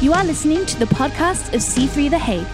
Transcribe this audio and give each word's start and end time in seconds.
You 0.00 0.12
are 0.12 0.24
listening 0.24 0.64
to 0.66 0.78
the 0.78 0.84
podcast 0.84 1.52
of 1.54 1.60
C3 1.60 2.08
The 2.08 2.18
Hague. 2.20 2.46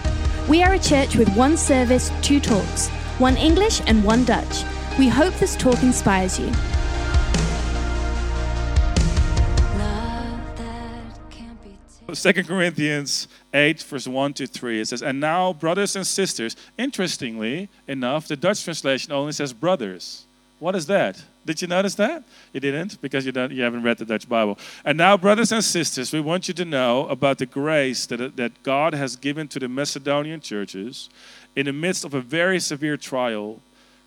We 0.49 0.63
are 0.63 0.73
a 0.73 0.79
church 0.79 1.15
with 1.15 1.29
one 1.35 1.57
service, 1.57 2.11
two 2.23 2.39
talks, 2.39 2.89
one 3.19 3.37
English 3.37 3.83
and 3.85 4.03
one 4.03 4.25
Dutch. 4.25 4.63
We 4.97 5.09
hope 5.09 5.31
this 5.35 5.55
talk 5.55 5.83
inspires 5.83 6.39
you. 6.39 6.51
Second 12.13 12.47
Corinthians 12.47 13.27
8, 13.53 13.79
verse 13.83 14.07
1 14.07 14.33
to 14.33 14.47
3. 14.47 14.79
It 14.79 14.87
says, 14.87 15.03
And 15.03 15.19
now, 15.19 15.53
brothers 15.53 15.95
and 15.95 16.07
sisters, 16.07 16.55
interestingly 16.79 17.69
enough, 17.87 18.27
the 18.27 18.35
Dutch 18.35 18.63
translation 18.63 19.11
only 19.13 19.33
says 19.33 19.53
brothers. 19.53 20.25
What 20.57 20.75
is 20.75 20.87
that? 20.87 21.23
Did 21.45 21.61
you 21.61 21.67
notice 21.67 21.93
that? 21.95 22.23
You 22.53 22.59
didn't 22.59 22.99
because 23.01 23.25
you, 23.25 23.31
don't, 23.31 23.51
you 23.51 23.61
haven't 23.61 23.83
read 23.83 23.99
the 23.99 24.05
Dutch 24.05 24.27
Bible. 24.27 24.57
And 24.83 24.97
now, 24.97 25.15
brothers 25.15 25.51
and 25.51 25.63
sisters, 25.63 26.11
we 26.11 26.19
want 26.19 26.47
you 26.47 26.55
to 26.55 26.65
know 26.65 27.07
about 27.07 27.37
the 27.37 27.45
grace 27.45 28.07
that, 28.07 28.35
that 28.35 28.63
God 28.63 28.95
has 28.95 29.15
given 29.15 29.47
to 29.49 29.59
the 29.59 29.69
Macedonian 29.69 30.41
churches 30.41 31.09
in 31.55 31.67
the 31.67 31.73
midst 31.73 32.03
of 32.03 32.15
a 32.15 32.21
very 32.21 32.59
severe 32.59 32.97
trial. 32.97 33.61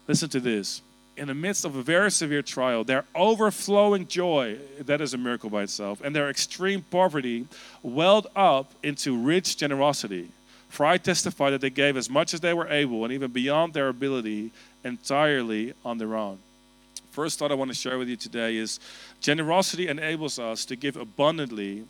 Listen 0.09 0.29
to 0.31 0.41
this. 0.41 0.83
In 1.17 1.29
the 1.29 1.35
midst 1.35 1.65
of 1.65 1.77
a 1.77 1.83
very 1.83 2.11
severe 2.11 2.43
trial, 2.43 2.83
their 2.85 3.05
overflowing 3.15 4.07
joy, 4.07 4.59
that 4.81 5.01
is 5.01 5.15
a 5.15 5.19
miracle 5.19 5.51
by 5.51 5.63
itself, 5.63 6.01
and 6.03 6.15
their 6.15 6.31
extreme 6.31 6.85
poverty 6.91 7.47
welled 7.83 8.27
up 8.35 8.73
into 8.83 9.17
rich 9.17 9.57
generosity. 9.57 10.31
For 10.69 10.87
I 10.87 10.99
testify 10.99 11.51
that 11.51 11.61
they 11.61 11.71
gave 11.71 11.97
as 11.97 12.11
much 12.11 12.35
as 12.35 12.41
they 12.41 12.55
were 12.55 12.69
able 12.69 13.05
and 13.05 13.13
even 13.13 13.31
beyond 13.31 13.75
their 13.75 13.89
ability 13.89 14.53
entirely 14.85 15.73
on 15.85 15.99
their 15.99 16.15
own. 16.15 16.39
First 17.19 17.41
thought 17.41 17.51
I 17.51 17.57
want 17.57 17.69
to 17.73 17.77
share 17.77 17.99
with 17.99 18.09
you 18.09 18.15
today 18.15 18.59
is 18.59 18.79
generosity 19.21 19.89
enables 19.89 20.39
us 20.39 20.65
to 20.67 20.77
give 20.77 20.97
abundantly, 20.97 21.83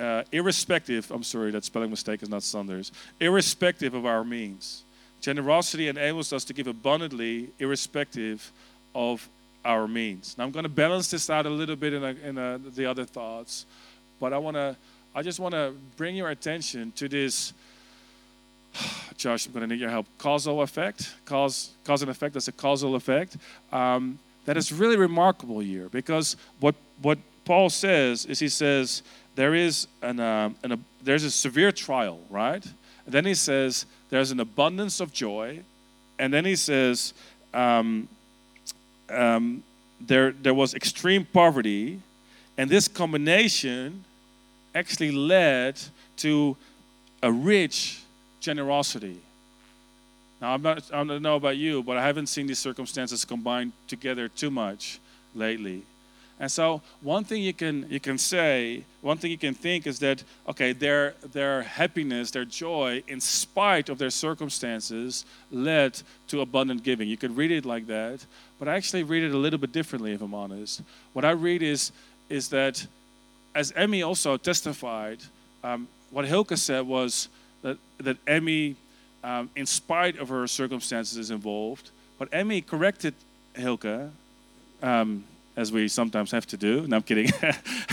uh, 0.00 0.24
irrespective, 0.32 1.08
I'm 1.12 1.22
sorry, 1.22 1.52
that 1.52 1.62
spelling 1.62 1.90
mistake 1.90 2.24
is 2.24 2.28
not 2.28 2.42
Sanders, 2.42 2.90
irrespective 3.20 3.94
of 3.94 4.04
our 4.04 4.24
means. 4.24 4.82
Generosity 5.20 5.86
enables 5.86 6.32
us 6.32 6.42
to 6.46 6.52
give 6.52 6.66
abundantly, 6.66 7.50
irrespective 7.60 8.50
of 8.96 9.28
our 9.64 9.86
means. 9.86 10.36
Now 10.36 10.42
I'm 10.42 10.50
going 10.50 10.64
to 10.64 10.68
balance 10.68 11.08
this 11.08 11.30
out 11.30 11.46
a 11.46 11.48
little 11.48 11.76
bit 11.76 11.92
in, 11.92 12.02
a, 12.02 12.28
in 12.28 12.36
a, 12.36 12.58
the 12.58 12.84
other 12.84 13.04
thoughts, 13.04 13.64
but 14.18 14.32
I 14.32 14.38
want 14.38 14.56
to, 14.56 14.74
I 15.14 15.22
just 15.22 15.38
want 15.38 15.54
to 15.54 15.72
bring 15.96 16.16
your 16.16 16.30
attention 16.30 16.90
to 16.96 17.08
this 17.08 17.52
Josh, 19.16 19.46
I'm 19.46 19.52
going 19.52 19.68
to 19.68 19.72
need 19.72 19.80
your 19.80 19.90
help. 19.90 20.06
Causal 20.18 20.62
effect, 20.62 21.14
cause, 21.26 21.70
cause 21.84 22.02
and 22.02 22.10
effect. 22.10 22.34
That's 22.34 22.48
a 22.48 22.52
causal 22.52 22.96
effect. 22.96 23.36
Um, 23.70 24.18
that 24.44 24.56
is 24.56 24.72
really 24.72 24.96
remarkable 24.96 25.60
here 25.60 25.88
because 25.88 26.36
what 26.60 26.74
what 27.00 27.18
Paul 27.44 27.70
says 27.70 28.24
is 28.26 28.38
he 28.38 28.48
says 28.48 29.02
there 29.34 29.54
is 29.54 29.86
an, 30.02 30.20
um, 30.20 30.56
an 30.62 30.72
a, 30.72 30.78
there's 31.02 31.24
a 31.24 31.30
severe 31.30 31.72
trial, 31.72 32.20
right? 32.30 32.64
And 33.04 33.14
then 33.14 33.24
he 33.24 33.34
says 33.34 33.86
there's 34.10 34.30
an 34.30 34.40
abundance 34.40 35.00
of 35.00 35.12
joy, 35.12 35.60
and 36.18 36.32
then 36.32 36.44
he 36.44 36.56
says 36.56 37.14
um, 37.54 38.08
um, 39.10 39.62
there 40.00 40.32
there 40.32 40.54
was 40.54 40.74
extreme 40.74 41.24
poverty, 41.24 42.00
and 42.56 42.70
this 42.70 42.88
combination 42.88 44.04
actually 44.74 45.10
led 45.10 45.80
to 46.16 46.56
a 47.22 47.32
rich 47.32 48.02
generosity. 48.40 49.20
Now, 50.42 50.54
I'm 50.54 50.62
not, 50.62 50.82
I 50.92 51.04
don't 51.04 51.22
know 51.22 51.36
about 51.36 51.56
you, 51.56 51.84
but 51.84 51.96
I 51.96 52.02
haven't 52.02 52.26
seen 52.26 52.48
these 52.48 52.58
circumstances 52.58 53.24
combined 53.24 53.72
together 53.86 54.26
too 54.26 54.50
much 54.50 54.98
lately. 55.36 55.84
And 56.40 56.50
so, 56.50 56.82
one 57.00 57.22
thing 57.22 57.42
you 57.42 57.54
can, 57.54 57.86
you 57.88 58.00
can 58.00 58.18
say, 58.18 58.84
one 59.02 59.18
thing 59.18 59.30
you 59.30 59.38
can 59.38 59.54
think 59.54 59.86
is 59.86 60.00
that, 60.00 60.24
okay, 60.48 60.72
their, 60.72 61.14
their 61.32 61.62
happiness, 61.62 62.32
their 62.32 62.44
joy, 62.44 63.04
in 63.06 63.20
spite 63.20 63.88
of 63.88 63.98
their 63.98 64.10
circumstances, 64.10 65.24
led 65.52 66.02
to 66.26 66.40
abundant 66.40 66.82
giving. 66.82 67.08
You 67.08 67.16
could 67.16 67.36
read 67.36 67.52
it 67.52 67.64
like 67.64 67.86
that, 67.86 68.26
but 68.58 68.66
I 68.66 68.74
actually 68.74 69.04
read 69.04 69.22
it 69.22 69.32
a 69.32 69.38
little 69.38 69.60
bit 69.60 69.70
differently, 69.70 70.12
if 70.12 70.22
I'm 70.22 70.34
honest. 70.34 70.82
What 71.12 71.24
I 71.24 71.30
read 71.30 71.62
is, 71.62 71.92
is 72.28 72.48
that, 72.48 72.84
as 73.54 73.70
Emmy 73.76 74.02
also 74.02 74.36
testified, 74.36 75.20
um, 75.62 75.86
what 76.10 76.24
Hilke 76.24 76.58
said 76.58 76.84
was, 76.84 77.28
that, 77.62 77.78
that 77.98 78.16
Emmy, 78.26 78.74
um, 79.24 79.50
in 79.56 79.66
spite 79.66 80.18
of 80.18 80.28
her 80.28 80.46
circumstances, 80.46 81.30
involved. 81.30 81.90
But 82.18 82.28
Emmy 82.32 82.60
corrected 82.60 83.14
Hilke, 83.54 84.10
um, 84.82 85.24
as 85.56 85.70
we 85.70 85.88
sometimes 85.88 86.30
have 86.30 86.46
to 86.46 86.56
do. 86.56 86.86
No, 86.88 86.96
I'm 86.96 87.02
kidding. 87.02 87.30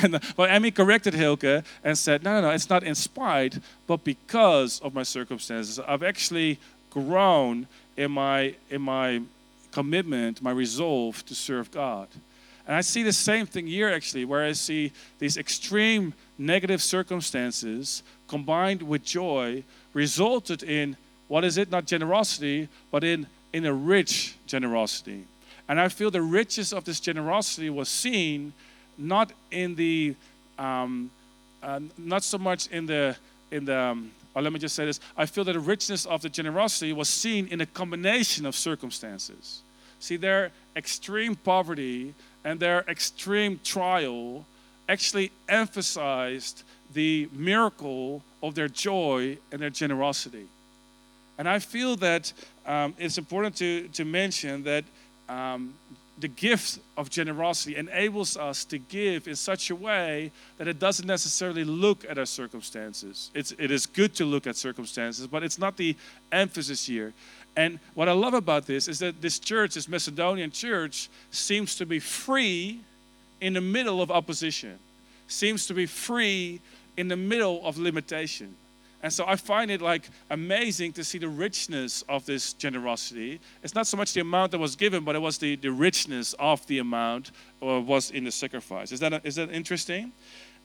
but 0.35 0.50
Emmy 0.50 0.72
corrected 0.72 1.13
Hilke 1.13 1.63
and 1.84 1.97
said, 1.97 2.23
no, 2.23 2.34
no, 2.34 2.47
no, 2.47 2.50
it's 2.53 2.69
not 2.69 2.84
in 2.84 2.95
spite, 2.95 3.59
but 3.88 4.03
because 4.03 4.79
of 4.79 4.94
my 4.94 5.03
circumstances. 5.03 5.79
I've 5.79 6.03
actually 6.03 6.59
grown 6.90 7.67
in 7.97 8.11
my, 8.11 8.56
in 8.69 8.81
my 8.81 9.22
commitment, 9.72 10.41
my 10.41 10.51
resolve 10.51 11.25
to 11.25 11.35
serve 11.35 11.69
God. 11.72 12.07
And 12.66 12.75
I 12.75 12.81
see 12.81 13.03
the 13.03 13.13
same 13.13 13.46
thing 13.46 13.67
here 13.67 13.90
actually, 13.90 14.25
where 14.25 14.46
I 14.46 14.53
see 14.53 14.91
these 15.17 15.38
extreme 15.38 16.13
negative 16.38 16.81
circumstances 16.81 18.03
combined 18.28 18.84
with 18.84 19.03
joy 19.03 19.63
resulted 19.94 20.63
in 20.63 20.96
what 21.29 21.45
is 21.45 21.57
it? 21.57 21.72
Not 21.72 21.85
generosity, 21.85 22.67
but 22.91 23.06
in, 23.06 23.28
in 23.53 23.66
a 23.66 23.73
rich 23.73 24.35
generosity. 24.45 25.23
And 25.69 25.79
I 25.79 25.88
feel 25.88 26.12
the 26.12 26.22
richness 26.22 26.73
of 26.73 26.84
this 26.84 27.00
generosity 27.00 27.69
was 27.69 27.88
seen 27.88 28.51
not 28.97 29.31
in 29.51 29.75
the, 29.75 30.16
um, 30.57 31.09
uh, 31.63 31.79
not 31.97 32.23
so 32.23 32.38
much 32.38 32.67
in 32.67 32.88
the, 32.88 33.16
in 33.51 33.66
the, 33.66 33.79
um, 33.79 34.12
or 34.35 34.41
let 34.41 34.51
me 34.51 34.59
just 34.59 34.75
say 34.75 34.85
this. 34.85 35.00
I 35.16 35.28
feel 35.28 35.44
that 35.45 35.53
the 35.53 35.59
richness 35.59 36.06
of 36.06 36.22
the 36.22 36.29
generosity 36.29 36.91
was 36.91 37.07
seen 37.07 37.47
in 37.47 37.61
a 37.61 37.66
combination 37.66 38.46
of 38.46 38.56
circumstances. 38.56 39.61
See, 40.00 40.17
their 40.17 40.51
extreme 40.75 41.35
poverty 41.35 42.16
and 42.44 42.59
their 42.59 42.84
extreme 42.88 43.59
trial 43.63 44.46
actually 44.88 45.31
emphasized 45.47 46.63
the 46.94 47.29
miracle 47.31 48.23
of 48.41 48.56
their 48.56 48.67
joy 48.67 49.38
and 49.51 49.61
their 49.61 49.69
generosity. 49.69 50.47
And 51.40 51.48
I 51.48 51.60
feel 51.60 51.96
that 51.96 52.34
um, 52.66 52.94
it's 53.00 53.18
important 53.18 53.56
to, 53.56 53.88
to 53.94 54.04
mention 54.04 54.62
that 54.64 54.84
um, 55.30 55.74
the 56.20 56.28
gift 56.28 56.80
of 56.98 57.10
generosity 57.10 57.78
enables 57.78 58.36
us 58.36 58.66
to 58.66 58.78
give 58.78 59.26
in 59.26 59.38
such 59.38 59.70
a 59.70 59.76
way 59.76 60.32
that 60.58 60.68
it 60.68 60.80
doesn't 60.80 61.08
necessarily 61.08 61.64
look 61.64 62.04
at 62.10 62.18
our 62.18 62.26
circumstances. 62.26 63.32
It's, 63.34 63.54
it 63.54 63.72
is 63.72 63.86
good 63.86 64.14
to 64.16 64.26
look 64.26 64.48
at 64.48 64.58
circumstances, 64.58 65.28
but 65.28 65.42
it's 65.42 65.58
not 65.58 65.78
the 65.78 65.96
emphasis 66.30 66.86
here. 66.86 67.14
And 67.56 67.80
what 67.94 68.10
I 68.10 68.12
love 68.12 68.34
about 68.34 68.66
this 68.66 68.90
is 68.90 69.00
that 69.00 69.22
this 69.22 69.40
church, 69.40 69.76
this 69.76 69.88
Macedonian 69.88 70.52
church, 70.52 71.10
seems 71.32 71.78
to 71.78 71.86
be 71.86 72.00
free 72.00 72.82
in 73.40 73.54
the 73.54 73.62
middle 73.62 74.02
of 74.02 74.12
opposition, 74.12 74.78
seems 75.30 75.68
to 75.68 75.74
be 75.74 75.86
free 75.86 76.60
in 76.98 77.08
the 77.08 77.16
middle 77.16 77.66
of 77.66 77.78
limitation. 77.78 78.56
And 79.02 79.14
so 79.14 79.24
I 79.26 79.38
find 79.38 79.72
it 79.72 79.82
like 79.82 80.10
amazing 80.30 80.92
to 80.94 81.04
see 81.04 81.18
the 81.20 81.30
richness 81.30 82.04
of 82.10 82.26
this 82.26 82.54
generosity. 82.54 83.40
It's 83.64 83.74
not 83.74 83.88
so 83.88 83.96
much 83.96 84.14
the 84.14 84.22
amount 84.22 84.52
that 84.52 84.60
was 84.60 84.76
given, 84.76 85.06
but 85.06 85.16
it 85.16 85.20
was 85.20 85.38
the, 85.38 85.56
the 85.56 85.72
richness 85.72 86.34
of 86.34 86.66
the 86.68 86.80
amount 86.80 87.32
or 87.62 87.80
was 87.80 88.12
in 88.12 88.26
the 88.26 88.32
sacrifice. 88.32 88.92
Is 88.92 89.00
that, 89.00 89.14
a, 89.14 89.22
is 89.24 89.36
that 89.36 89.52
interesting? 89.52 90.12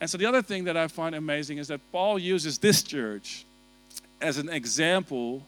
And 0.01 0.11
so 0.11 0.19
the 0.19 0.27
other 0.27 0.43
thing 0.43 0.65
that 0.65 0.77
I 0.77 0.89
find 0.89 1.15
amazing 1.15 1.59
is 1.59 1.69
that 1.69 1.81
Paul 1.93 2.19
uses 2.19 2.59
this 2.59 2.83
church 2.83 3.45
as 4.21 4.39
an 4.39 4.49
example 4.49 5.43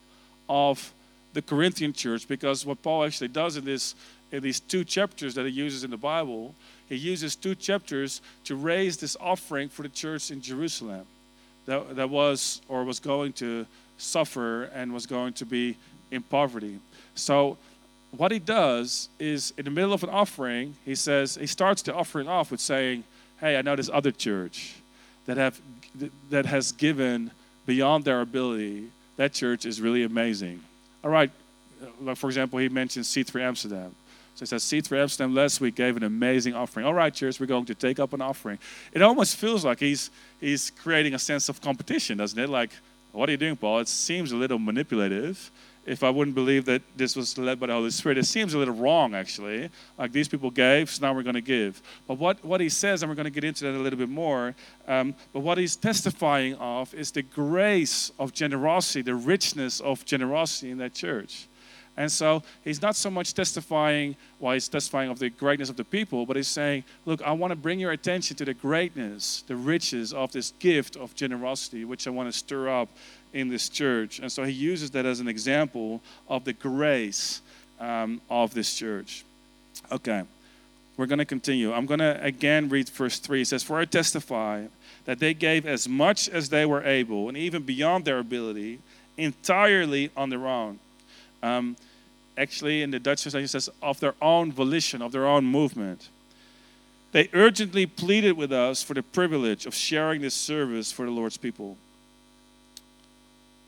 of 0.48 0.92
the 1.32 1.42
Corinthian 1.42 1.92
church 1.92 2.28
because 2.28 2.64
what 2.64 2.82
Paul 2.82 3.04
actually 3.04 3.28
does 3.28 3.56
in 3.56 3.64
this 3.64 3.94
in 4.32 4.42
these 4.42 4.58
two 4.58 4.82
chapters 4.82 5.34
that 5.36 5.46
he 5.46 5.52
uses 5.52 5.84
in 5.84 5.90
the 5.90 5.96
Bible, 5.96 6.52
he 6.88 6.96
uses 6.96 7.36
two 7.36 7.54
chapters 7.54 8.20
to 8.42 8.56
raise 8.56 8.96
this 8.96 9.16
offering 9.20 9.68
for 9.68 9.82
the 9.82 9.88
church 9.88 10.32
in 10.32 10.40
Jerusalem 10.40 11.06
that, 11.66 11.96
that 11.96 12.10
was 12.10 12.62
or 12.68 12.84
was 12.84 13.00
going 13.00 13.32
to 13.34 13.66
suffer 13.98 14.64
and 14.64 14.92
was 14.92 15.06
going 15.06 15.32
to 15.34 15.46
be 15.46 15.76
in 16.10 16.22
poverty. 16.22 16.78
So, 17.14 17.58
what 18.16 18.30
he 18.30 18.38
does 18.38 19.08
is 19.18 19.52
in 19.58 19.64
the 19.64 19.70
middle 19.70 19.92
of 19.92 20.02
an 20.02 20.10
offering, 20.10 20.76
he 20.84 20.94
says, 20.94 21.34
he 21.34 21.46
starts 21.46 21.82
the 21.82 21.94
offering 21.94 22.28
off 22.28 22.50
with 22.50 22.60
saying, 22.60 23.04
Hey, 23.40 23.58
I 23.58 23.62
know 23.62 23.76
this 23.76 23.90
other 23.92 24.10
church 24.12 24.76
that, 25.26 25.36
have, 25.36 25.60
that 26.30 26.46
has 26.46 26.72
given 26.72 27.30
beyond 27.66 28.04
their 28.04 28.20
ability. 28.22 28.90
That 29.16 29.34
church 29.34 29.66
is 29.66 29.80
really 29.80 30.04
amazing. 30.04 30.62
All 31.04 31.10
right, 31.10 31.30
like 32.00 32.16
for 32.16 32.28
example, 32.28 32.58
he 32.58 32.68
mentions 32.68 33.08
C3 33.08 33.42
Amsterdam. 33.42 33.94
So 34.36 34.40
he 34.40 34.46
says, 34.46 34.64
C3 34.64 35.00
Amsterdam 35.00 35.34
last 35.34 35.62
week 35.62 35.74
gave 35.76 35.96
an 35.96 36.02
amazing 36.02 36.54
offering. 36.54 36.84
All 36.84 36.92
right, 36.92 37.12
church, 37.12 37.40
we're 37.40 37.46
going 37.46 37.64
to 37.64 37.74
take 37.74 37.98
up 37.98 38.12
an 38.12 38.20
offering. 38.20 38.58
It 38.92 39.00
almost 39.00 39.36
feels 39.36 39.64
like 39.64 39.80
he's, 39.80 40.10
he's 40.38 40.70
creating 40.70 41.14
a 41.14 41.18
sense 41.18 41.48
of 41.48 41.62
competition, 41.62 42.18
doesn't 42.18 42.38
it? 42.38 42.50
Like, 42.50 42.70
what 43.12 43.30
are 43.30 43.32
you 43.32 43.38
doing, 43.38 43.56
Paul? 43.56 43.78
It 43.78 43.88
seems 43.88 44.32
a 44.32 44.36
little 44.36 44.58
manipulative. 44.58 45.50
if 45.86 46.02
I 46.02 46.10
wouldn't 46.10 46.34
believe 46.34 46.66
that 46.66 46.82
this 46.96 47.16
was 47.16 47.38
led 47.38 47.58
by 47.58 47.68
the 47.68 47.72
Holy 47.72 47.90
Spirit. 47.90 48.18
It 48.18 48.26
seems 48.26 48.52
a 48.52 48.58
little 48.58 48.74
wrong, 48.74 49.14
actually. 49.14 49.70
Like 49.96 50.12
these 50.12 50.28
people 50.28 50.50
gave, 50.50 50.90
so 50.90 51.06
now 51.06 51.14
we're 51.14 51.22
going 51.22 51.36
to 51.36 51.40
give. 51.40 51.80
But 52.06 52.18
what, 52.18 52.44
what 52.44 52.60
he 52.60 52.68
says, 52.68 53.02
and 53.02 53.08
we're 53.08 53.16
going 53.16 53.24
to 53.24 53.30
get 53.30 53.44
into 53.44 53.64
that 53.64 53.74
a 53.74 53.78
little 53.78 53.98
bit 53.98 54.10
more, 54.10 54.54
um, 54.86 55.14
but 55.32 55.40
what 55.40 55.56
he's 55.56 55.76
testifying 55.76 56.56
of 56.56 56.92
is 56.92 57.10
the 57.10 57.22
grace 57.22 58.12
of 58.18 58.34
generosity, 58.34 59.00
the 59.00 59.14
richness 59.14 59.80
of 59.80 60.04
generosity 60.04 60.70
in 60.70 60.76
that 60.78 60.92
church. 60.92 61.46
And 61.96 62.12
so 62.12 62.42
he's 62.62 62.82
not 62.82 62.94
so 62.94 63.10
much 63.10 63.32
testifying, 63.32 64.16
well, 64.38 64.52
he's 64.52 64.68
testifying 64.68 65.10
of 65.10 65.18
the 65.18 65.30
greatness 65.30 65.70
of 65.70 65.76
the 65.76 65.84
people, 65.84 66.26
but 66.26 66.36
he's 66.36 66.48
saying, 66.48 66.84
look, 67.06 67.22
I 67.22 67.32
want 67.32 67.52
to 67.52 67.56
bring 67.56 67.80
your 67.80 67.92
attention 67.92 68.36
to 68.36 68.44
the 68.44 68.52
greatness, 68.52 69.42
the 69.46 69.56
riches 69.56 70.12
of 70.12 70.32
this 70.32 70.52
gift 70.58 70.96
of 70.96 71.14
generosity, 71.14 71.84
which 71.84 72.06
I 72.06 72.10
want 72.10 72.30
to 72.30 72.36
stir 72.36 72.68
up 72.68 72.88
in 73.32 73.48
this 73.48 73.68
church. 73.68 74.18
And 74.18 74.30
so 74.30 74.44
he 74.44 74.52
uses 74.52 74.90
that 74.90 75.06
as 75.06 75.20
an 75.20 75.28
example 75.28 76.02
of 76.28 76.44
the 76.44 76.52
grace 76.52 77.40
um, 77.80 78.20
of 78.28 78.52
this 78.52 78.74
church. 78.74 79.24
Okay, 79.90 80.22
we're 80.96 81.06
going 81.06 81.18
to 81.18 81.24
continue. 81.24 81.72
I'm 81.72 81.86
going 81.86 82.00
to 82.00 82.22
again 82.22 82.68
read 82.68 82.88
verse 82.90 83.18
3. 83.18 83.42
It 83.42 83.48
says, 83.48 83.62
For 83.62 83.78
I 83.78 83.84
testify 83.84 84.64
that 85.04 85.18
they 85.18 85.34
gave 85.34 85.66
as 85.66 85.88
much 85.88 86.28
as 86.28 86.48
they 86.48 86.66
were 86.66 86.82
able, 86.82 87.28
and 87.28 87.36
even 87.36 87.62
beyond 87.62 88.04
their 88.04 88.18
ability, 88.18 88.80
entirely 89.16 90.10
on 90.16 90.30
their 90.30 90.46
own. 90.46 90.78
Um, 91.42 91.76
actually, 92.36 92.82
in 92.82 92.90
the 92.90 92.98
Dutch 92.98 93.22
translation, 93.22 93.48
says, 93.48 93.70
of 93.82 94.00
their 94.00 94.14
own 94.20 94.52
volition, 94.52 95.02
of 95.02 95.12
their 95.12 95.26
own 95.26 95.44
movement. 95.44 96.08
They 97.12 97.28
urgently 97.32 97.86
pleaded 97.86 98.36
with 98.36 98.52
us 98.52 98.82
for 98.82 98.94
the 98.94 99.02
privilege 99.02 99.64
of 99.64 99.74
sharing 99.74 100.20
this 100.20 100.34
service 100.34 100.92
for 100.92 101.06
the 101.06 101.12
Lord's 101.12 101.36
people. 101.36 101.76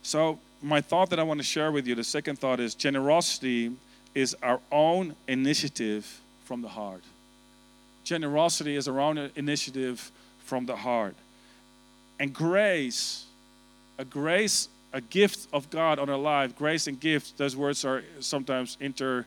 So, 0.03 0.39
my 0.61 0.81
thought 0.81 1.11
that 1.11 1.19
I 1.19 1.23
want 1.23 1.39
to 1.39 1.45
share 1.45 1.71
with 1.71 1.87
you, 1.87 1.95
the 1.95 2.05
second 2.05 2.39
thought 2.39 2.61
is 2.61 2.75
generosity 2.75 3.73
is 4.15 4.37
our 4.43 4.61
own 4.73 5.15
initiative 5.29 6.21
from 6.45 6.63
the 6.63 6.69
heart. 6.69 7.05
Generosity 8.05 8.75
is 8.75 8.89
our 8.89 8.99
own 8.99 9.31
initiative 9.37 10.11
from 10.45 10.67
the 10.67 10.77
heart. 10.77 11.15
And 12.19 12.33
grace, 12.33 13.27
a 13.99 14.05
grace, 14.05 14.69
a 14.93 15.01
gift 15.01 15.49
of 15.53 15.71
God 15.71 15.99
on 15.99 16.09
our 16.09 16.19
life, 16.19 16.57
grace 16.57 16.87
and 16.87 16.99
gift, 16.99 17.37
those 17.39 17.57
words 17.57 17.85
are 17.85 18.03
sometimes 18.21 18.77
inter, 18.81 19.27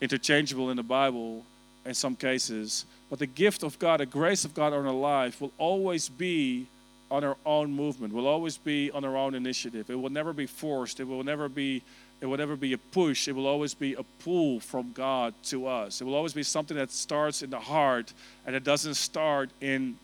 interchangeable 0.00 0.70
in 0.70 0.76
the 0.76 0.82
Bible 0.82 1.44
in 1.86 1.94
some 1.94 2.14
cases. 2.14 2.84
But 3.10 3.18
the 3.18 3.26
gift 3.26 3.62
of 3.62 3.78
God, 3.78 4.00
the 4.00 4.06
grace 4.06 4.44
of 4.44 4.54
God 4.54 4.72
on 4.72 4.86
our 4.86 4.92
life 4.92 5.40
will 5.40 5.52
always 5.58 6.08
be 6.08 6.66
on 7.10 7.24
our 7.24 7.36
own 7.46 7.72
movement. 7.72 8.12
Will 8.12 8.26
always 8.26 8.58
be 8.58 8.90
on 8.90 9.04
our 9.04 9.16
own 9.16 9.34
initiative. 9.34 9.88
It 9.88 9.94
will 9.94 10.10
never 10.10 10.32
be 10.32 10.46
forced. 10.46 11.00
It 11.00 11.04
will 11.04 11.24
never 11.24 11.48
be. 11.48 11.82
It 12.20 12.26
will 12.26 12.36
never 12.36 12.56
be 12.56 12.72
a 12.72 12.78
push. 12.78 13.28
It 13.28 13.32
will 13.32 13.46
always 13.46 13.74
be 13.74 13.94
a 13.94 14.02
pull 14.24 14.58
from 14.58 14.92
God 14.92 15.34
to 15.44 15.68
us. 15.68 16.00
It 16.00 16.04
will 16.04 16.16
always 16.16 16.32
be 16.32 16.42
something 16.42 16.76
that 16.76 16.90
starts 16.90 17.42
in 17.42 17.50
the 17.50 17.60
heart 17.60 18.12
and 18.44 18.56
it 18.56 18.64
doesn't 18.64 18.94
start 18.94 19.50
in 19.60 19.96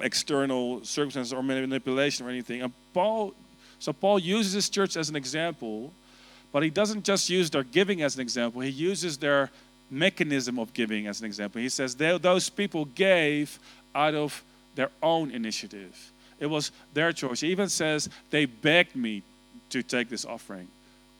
external 0.00 0.82
circumstances 0.82 1.34
or 1.34 1.42
manipulation 1.42 2.26
or 2.26 2.30
anything. 2.30 2.62
And 2.62 2.72
Paul, 2.94 3.34
so 3.78 3.92
Paul 3.92 4.18
uses 4.18 4.52
this 4.52 4.68
church 4.68 4.96
as 4.96 5.08
an 5.08 5.16
example, 5.16 5.92
but 6.52 6.62
he 6.62 6.70
doesn't 6.70 7.04
just 7.04 7.30
use 7.30 7.50
their 7.50 7.62
giving 7.62 8.02
as 8.02 8.16
an 8.16 8.20
example. 8.20 8.60
He 8.60 8.70
uses 8.70 9.18
their 9.18 9.50
mechanism 9.90 10.58
of 10.58 10.72
giving 10.72 11.06
as 11.06 11.20
an 11.20 11.26
example. 11.26 11.60
He 11.60 11.68
says 11.68 11.94
those 11.94 12.48
people 12.48 12.86
gave 12.86 13.58
out 13.94 14.14
of 14.14 14.42
their 14.74 14.90
own 15.02 15.30
initiative. 15.30 16.12
It 16.38 16.46
was 16.46 16.70
their 16.94 17.12
choice. 17.12 17.40
He 17.40 17.48
even 17.48 17.68
says 17.68 18.08
they 18.30 18.44
begged 18.44 18.94
me 18.94 19.22
to 19.70 19.82
take 19.82 20.08
this 20.08 20.24
offering. 20.24 20.68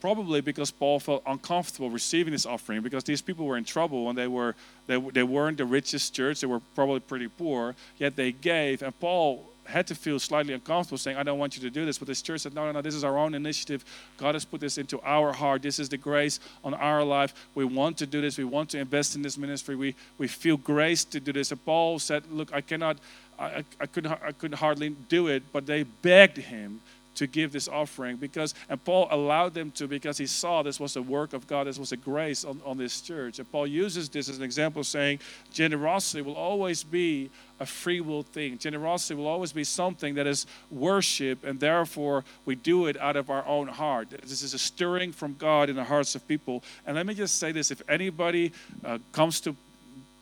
Probably 0.00 0.40
because 0.40 0.70
Paul 0.70 1.00
felt 1.00 1.24
uncomfortable 1.26 1.90
receiving 1.90 2.32
this 2.32 2.46
offering 2.46 2.82
because 2.82 3.02
these 3.02 3.20
people 3.20 3.46
were 3.46 3.56
in 3.56 3.64
trouble 3.64 4.08
and 4.08 4.16
they, 4.16 4.28
were, 4.28 4.54
they, 4.86 4.96
they 4.96 5.24
weren't 5.24 5.58
the 5.58 5.64
richest 5.64 6.14
church. 6.14 6.40
They 6.40 6.46
were 6.46 6.60
probably 6.76 7.00
pretty 7.00 7.26
poor, 7.26 7.74
yet 7.98 8.14
they 8.14 8.30
gave. 8.30 8.82
And 8.82 8.98
Paul 9.00 9.44
had 9.68 9.86
to 9.88 9.94
feel 9.94 10.18
slightly 10.18 10.54
uncomfortable 10.54 10.98
saying, 10.98 11.16
I 11.16 11.22
don't 11.22 11.38
want 11.38 11.56
you 11.56 11.62
to 11.62 11.70
do 11.70 11.84
this. 11.84 11.98
But 11.98 12.08
this 12.08 12.22
church 12.22 12.40
said, 12.40 12.54
No, 12.54 12.64
no, 12.66 12.72
no, 12.72 12.82
this 12.82 12.94
is 12.94 13.04
our 13.04 13.18
own 13.18 13.34
initiative. 13.34 13.84
God 14.16 14.34
has 14.34 14.44
put 14.44 14.60
this 14.60 14.78
into 14.78 15.00
our 15.02 15.32
heart. 15.32 15.62
This 15.62 15.78
is 15.78 15.88
the 15.88 15.98
grace 15.98 16.40
on 16.64 16.74
our 16.74 17.04
life. 17.04 17.34
We 17.54 17.64
want 17.64 17.98
to 17.98 18.06
do 18.06 18.20
this. 18.20 18.38
We 18.38 18.44
want 18.44 18.70
to 18.70 18.78
invest 18.78 19.14
in 19.14 19.22
this 19.22 19.36
ministry. 19.36 19.76
We, 19.76 19.94
we 20.16 20.26
feel 20.26 20.56
grace 20.56 21.04
to 21.04 21.20
do 21.20 21.32
this. 21.32 21.50
And 21.52 21.64
Paul 21.64 21.98
said, 21.98 22.24
Look, 22.30 22.52
I 22.52 22.60
cannot 22.60 22.98
I, 23.38 23.64
I, 23.80 23.86
couldn't, 23.86 24.12
I 24.12 24.32
couldn't 24.32 24.58
hardly 24.58 24.90
do 25.08 25.28
it, 25.28 25.44
but 25.52 25.64
they 25.64 25.84
begged 25.84 26.38
him 26.38 26.80
to 27.18 27.26
give 27.26 27.52
this 27.52 27.68
offering 27.68 28.16
because 28.16 28.54
and 28.68 28.82
paul 28.84 29.06
allowed 29.10 29.54
them 29.54 29.70
to 29.70 29.86
because 29.86 30.18
he 30.18 30.26
saw 30.26 30.62
this 30.62 30.80
was 30.80 30.96
a 30.96 31.02
work 31.02 31.32
of 31.32 31.46
god 31.46 31.66
this 31.66 31.78
was 31.78 31.92
a 31.92 31.96
grace 31.96 32.44
on, 32.44 32.60
on 32.64 32.78
this 32.78 33.00
church. 33.00 33.38
And 33.38 33.50
paul 33.50 33.66
uses 33.66 34.08
this 34.08 34.28
as 34.28 34.38
an 34.38 34.42
example 34.42 34.82
saying 34.84 35.20
generosity 35.52 36.22
will 36.22 36.34
always 36.34 36.82
be 36.82 37.30
a 37.60 37.66
free 37.66 38.00
will 38.00 38.22
thing. 38.22 38.56
Generosity 38.56 39.14
will 39.14 39.26
always 39.26 39.52
be 39.52 39.64
something 39.64 40.14
that 40.14 40.26
is 40.26 40.46
worship 40.70 41.44
and 41.44 41.60
therefore 41.60 42.24
we 42.44 42.54
do 42.54 42.86
it 42.86 42.96
out 43.00 43.16
of 43.16 43.30
our 43.30 43.44
own 43.46 43.68
heart. 43.68 44.10
This 44.10 44.42
is 44.42 44.54
a 44.54 44.58
stirring 44.58 45.12
from 45.12 45.34
god 45.34 45.68
in 45.68 45.76
the 45.76 45.84
hearts 45.84 46.14
of 46.14 46.26
people. 46.26 46.62
And 46.86 46.96
let 46.96 47.06
me 47.06 47.14
just 47.14 47.38
say 47.38 47.52
this 47.52 47.70
if 47.70 47.82
anybody 47.88 48.52
uh, 48.84 48.98
comes 49.12 49.40
to 49.42 49.56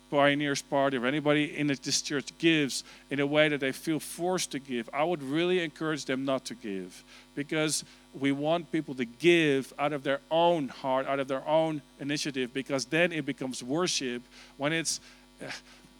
Pioneers 0.09 0.61
Party 0.61 0.97
or 0.97 1.05
anybody 1.05 1.57
in 1.57 1.67
this 1.67 2.01
church 2.01 2.37
gives 2.37 2.83
in 3.09 3.19
a 3.19 3.25
way 3.25 3.49
that 3.49 3.59
they 3.59 3.71
feel 3.71 3.99
forced 3.99 4.51
to 4.51 4.59
give, 4.59 4.89
I 4.93 5.03
would 5.03 5.21
really 5.21 5.63
encourage 5.63 6.05
them 6.05 6.25
not 6.25 6.45
to 6.45 6.55
give 6.55 7.03
because 7.35 7.83
we 8.19 8.31
want 8.31 8.71
people 8.71 8.95
to 8.95 9.05
give 9.05 9.73
out 9.77 9.93
of 9.93 10.03
their 10.03 10.19
own 10.31 10.69
heart, 10.69 11.07
out 11.07 11.19
of 11.19 11.27
their 11.27 11.47
own 11.47 11.81
initiative, 11.99 12.53
because 12.53 12.85
then 12.85 13.11
it 13.11 13.25
becomes 13.25 13.63
worship. 13.63 14.23
When 14.57 14.73
it's, 14.73 14.99
eh, 15.41 15.51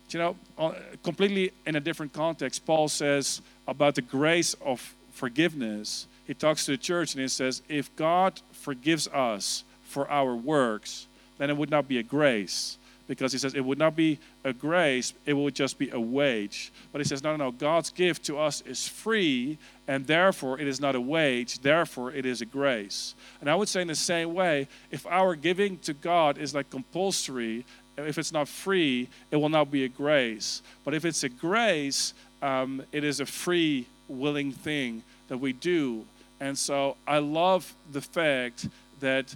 you 0.10 0.20
know, 0.20 0.76
completely 1.04 1.52
in 1.66 1.76
a 1.76 1.80
different 1.80 2.14
context, 2.14 2.66
Paul 2.66 2.88
says 2.88 3.42
about 3.68 3.96
the 3.96 4.02
grace 4.02 4.56
of 4.66 4.96
forgiveness. 5.12 6.08
He 6.26 6.34
talks 6.34 6.66
to 6.66 6.72
the 6.72 6.78
church 6.78 7.14
and 7.14 7.22
he 7.22 7.28
says, 7.28 7.62
if 7.68 7.94
God 7.96 8.42
forgives 8.52 9.08
us 9.10 9.64
for 9.84 10.10
our 10.10 10.36
works, 10.36 11.08
then 11.38 11.50
it 11.50 11.58
would 11.58 11.70
not 11.70 11.88
be 11.88 12.00
a 12.00 12.04
grace 12.04 12.78
because 13.08 13.32
he 13.32 13.38
says 13.38 13.54
it 13.54 13.64
would 13.66 13.78
not 13.78 13.96
be 13.96 14.20
a 14.44 14.54
grace, 14.54 15.14
it 15.26 15.34
would 15.34 15.56
just 15.56 15.80
be 15.80 15.90
a 15.92 16.00
wage. 16.00 16.72
But 16.92 17.00
he 17.00 17.06
says, 17.06 17.24
no, 17.24 17.36
no, 17.36 17.46
no, 17.46 17.52
God's 17.52 17.90
gift 17.90 18.26
to 18.26 18.38
us 18.38 18.62
is 18.62 18.88
free, 18.88 19.58
and 19.88 20.06
therefore 20.06 20.60
it 20.60 20.68
is 20.68 20.80
not 20.80 20.96
a 20.96 21.02
wage, 21.02 21.60
therefore 21.60 22.12
it 22.12 22.26
is 22.26 22.42
a 22.42 22.46
grace. 22.46 23.16
And 23.40 23.50
I 23.50 23.56
would 23.56 23.70
say 23.70 23.82
in 23.82 23.88
the 23.88 23.96
same 23.96 24.34
way, 24.34 24.68
if 24.92 25.08
our 25.08 25.36
giving 25.36 25.78
to 25.80 25.94
God 25.94 26.38
is 26.38 26.54
like 26.54 26.70
compulsory, 26.70 27.66
if 27.98 28.18
it's 28.18 28.32
not 28.32 28.48
free, 28.48 29.08
it 29.32 29.38
will 29.38 29.50
not 29.50 29.72
be 29.72 29.84
a 29.86 29.90
grace. 29.90 30.62
But 30.84 30.94
if 30.94 31.06
it's 31.06 31.24
a 31.24 31.30
grace, 31.30 32.14
um, 32.42 32.84
it 32.92 33.04
is 33.04 33.20
a 33.20 33.26
free, 33.26 33.88
willing 34.08 34.52
thing 34.52 35.04
that 35.30 35.38
we 35.38 35.54
do. 35.54 36.06
And 36.40 36.58
so 36.58 36.98
I 37.08 37.18
love 37.18 37.74
the 37.92 38.02
fact 38.02 38.68
that 39.00 39.36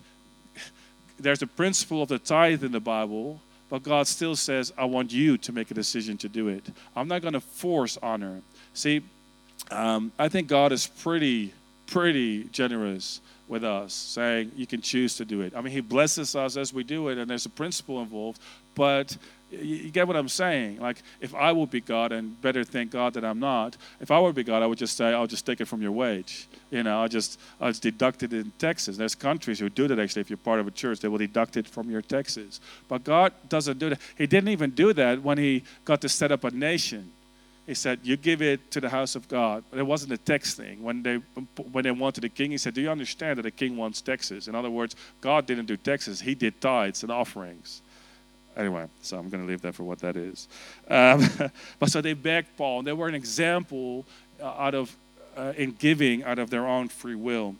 there's 1.19 1.41
a 1.41 1.47
principle 1.47 2.03
of 2.03 2.09
the 2.09 2.19
tithe 2.19 2.63
in 2.63 2.71
the 2.71 2.79
Bible 2.79 3.41
but 3.71 3.83
God 3.83 4.05
still 4.05 4.35
says, 4.35 4.73
I 4.77 4.83
want 4.83 5.13
you 5.13 5.37
to 5.37 5.53
make 5.53 5.71
a 5.71 5.73
decision 5.73 6.17
to 6.17 6.27
do 6.27 6.49
it. 6.49 6.61
I'm 6.93 7.07
not 7.07 7.21
going 7.21 7.35
to 7.35 7.39
force 7.39 7.97
honor. 8.03 8.41
See, 8.73 9.01
um, 9.71 10.11
I 10.19 10.27
think 10.27 10.49
God 10.49 10.73
is 10.73 10.87
pretty, 10.87 11.53
pretty 11.87 12.43
generous 12.51 13.21
with 13.47 13.63
us, 13.63 13.93
saying 13.93 14.51
you 14.57 14.67
can 14.67 14.81
choose 14.81 15.15
to 15.15 15.25
do 15.25 15.39
it. 15.39 15.53
I 15.55 15.61
mean, 15.61 15.71
He 15.71 15.79
blesses 15.79 16.35
us 16.35 16.57
as 16.57 16.73
we 16.73 16.83
do 16.83 17.07
it, 17.07 17.17
and 17.17 17.29
there's 17.29 17.45
a 17.45 17.49
principle 17.49 18.01
involved. 18.01 18.41
But 18.75 19.15
you 19.51 19.91
get 19.91 20.07
what 20.07 20.15
I'm 20.15 20.29
saying? 20.29 20.79
Like, 20.79 21.01
if 21.19 21.35
I 21.35 21.51
would 21.51 21.69
be 21.69 21.81
God, 21.81 22.11
and 22.11 22.39
better 22.41 22.63
thank 22.63 22.91
God 22.91 23.13
that 23.15 23.25
I'm 23.25 23.39
not, 23.39 23.75
if 23.99 24.09
I 24.09 24.19
would 24.19 24.33
be 24.33 24.43
God, 24.43 24.63
I 24.63 24.65
would 24.65 24.77
just 24.77 24.95
say, 24.95 25.13
I'll 25.13 25.27
just 25.27 25.45
take 25.45 25.59
it 25.59 25.65
from 25.65 25.81
your 25.81 25.91
wage. 25.91 26.47
You 26.69 26.83
know, 26.83 27.01
I'll 27.01 27.09
just, 27.09 27.39
I'll 27.59 27.69
just 27.69 27.83
deduct 27.83 28.23
it 28.23 28.31
in 28.33 28.51
taxes. 28.57 28.97
There's 28.97 29.15
countries 29.15 29.59
who 29.59 29.69
do 29.69 29.87
that 29.87 29.99
actually. 29.99 30.21
If 30.21 30.29
you're 30.29 30.37
part 30.37 30.59
of 30.59 30.67
a 30.67 30.71
church, 30.71 30.99
they 31.01 31.09
will 31.09 31.17
deduct 31.17 31.57
it 31.57 31.67
from 31.67 31.89
your 31.89 32.01
taxes. 32.01 32.61
But 32.87 33.03
God 33.03 33.33
doesn't 33.49 33.77
do 33.77 33.89
that. 33.89 33.99
He 34.17 34.25
didn't 34.25 34.49
even 34.49 34.71
do 34.71 34.93
that 34.93 35.21
when 35.21 35.37
He 35.37 35.63
got 35.83 36.01
to 36.01 36.09
set 36.09 36.31
up 36.31 36.43
a 36.43 36.51
nation. 36.51 37.11
He 37.67 37.75
said, 37.75 37.99
"You 38.03 38.17
give 38.17 38.41
it 38.41 38.71
to 38.71 38.81
the 38.81 38.89
house 38.89 39.15
of 39.15 39.27
God." 39.27 39.63
But 39.69 39.79
it 39.79 39.83
wasn't 39.83 40.13
a 40.13 40.17
tax 40.17 40.55
thing. 40.55 40.81
When 40.81 41.03
they 41.03 41.17
when 41.71 41.83
they 41.83 41.91
wanted 41.91 42.21
the 42.21 42.29
king, 42.29 42.51
he 42.51 42.57
said, 42.57 42.73
"Do 42.73 42.81
you 42.81 42.89
understand 42.89 43.37
that 43.37 43.43
the 43.43 43.51
king 43.51 43.77
wants 43.77 44.01
taxes?" 44.01 44.47
In 44.47 44.55
other 44.55 44.69
words, 44.69 44.95
God 45.21 45.45
didn't 45.45 45.67
do 45.67 45.77
taxes; 45.77 46.21
He 46.21 46.35
did 46.35 46.59
tithes 46.59 47.03
and 47.03 47.11
offerings. 47.11 47.81
Anyway, 48.57 48.85
so 49.01 49.17
I'm 49.17 49.29
going 49.29 49.43
to 49.43 49.47
leave 49.47 49.61
that 49.61 49.75
for 49.75 49.83
what 49.83 49.99
that 49.99 50.15
is. 50.17 50.47
Um, 50.89 51.27
but 51.79 51.89
so 51.89 52.01
they 52.01 52.13
begged 52.13 52.49
Paul, 52.57 52.79
and 52.79 52.87
they 52.87 52.93
were 52.93 53.07
an 53.07 53.15
example 53.15 54.05
uh, 54.41 54.47
out 54.47 54.75
of 54.75 54.95
uh, 55.37 55.53
in 55.55 55.71
giving 55.71 56.23
out 56.23 56.39
of 56.39 56.49
their 56.49 56.67
own 56.67 56.89
free 56.89 57.15
will. 57.15 57.55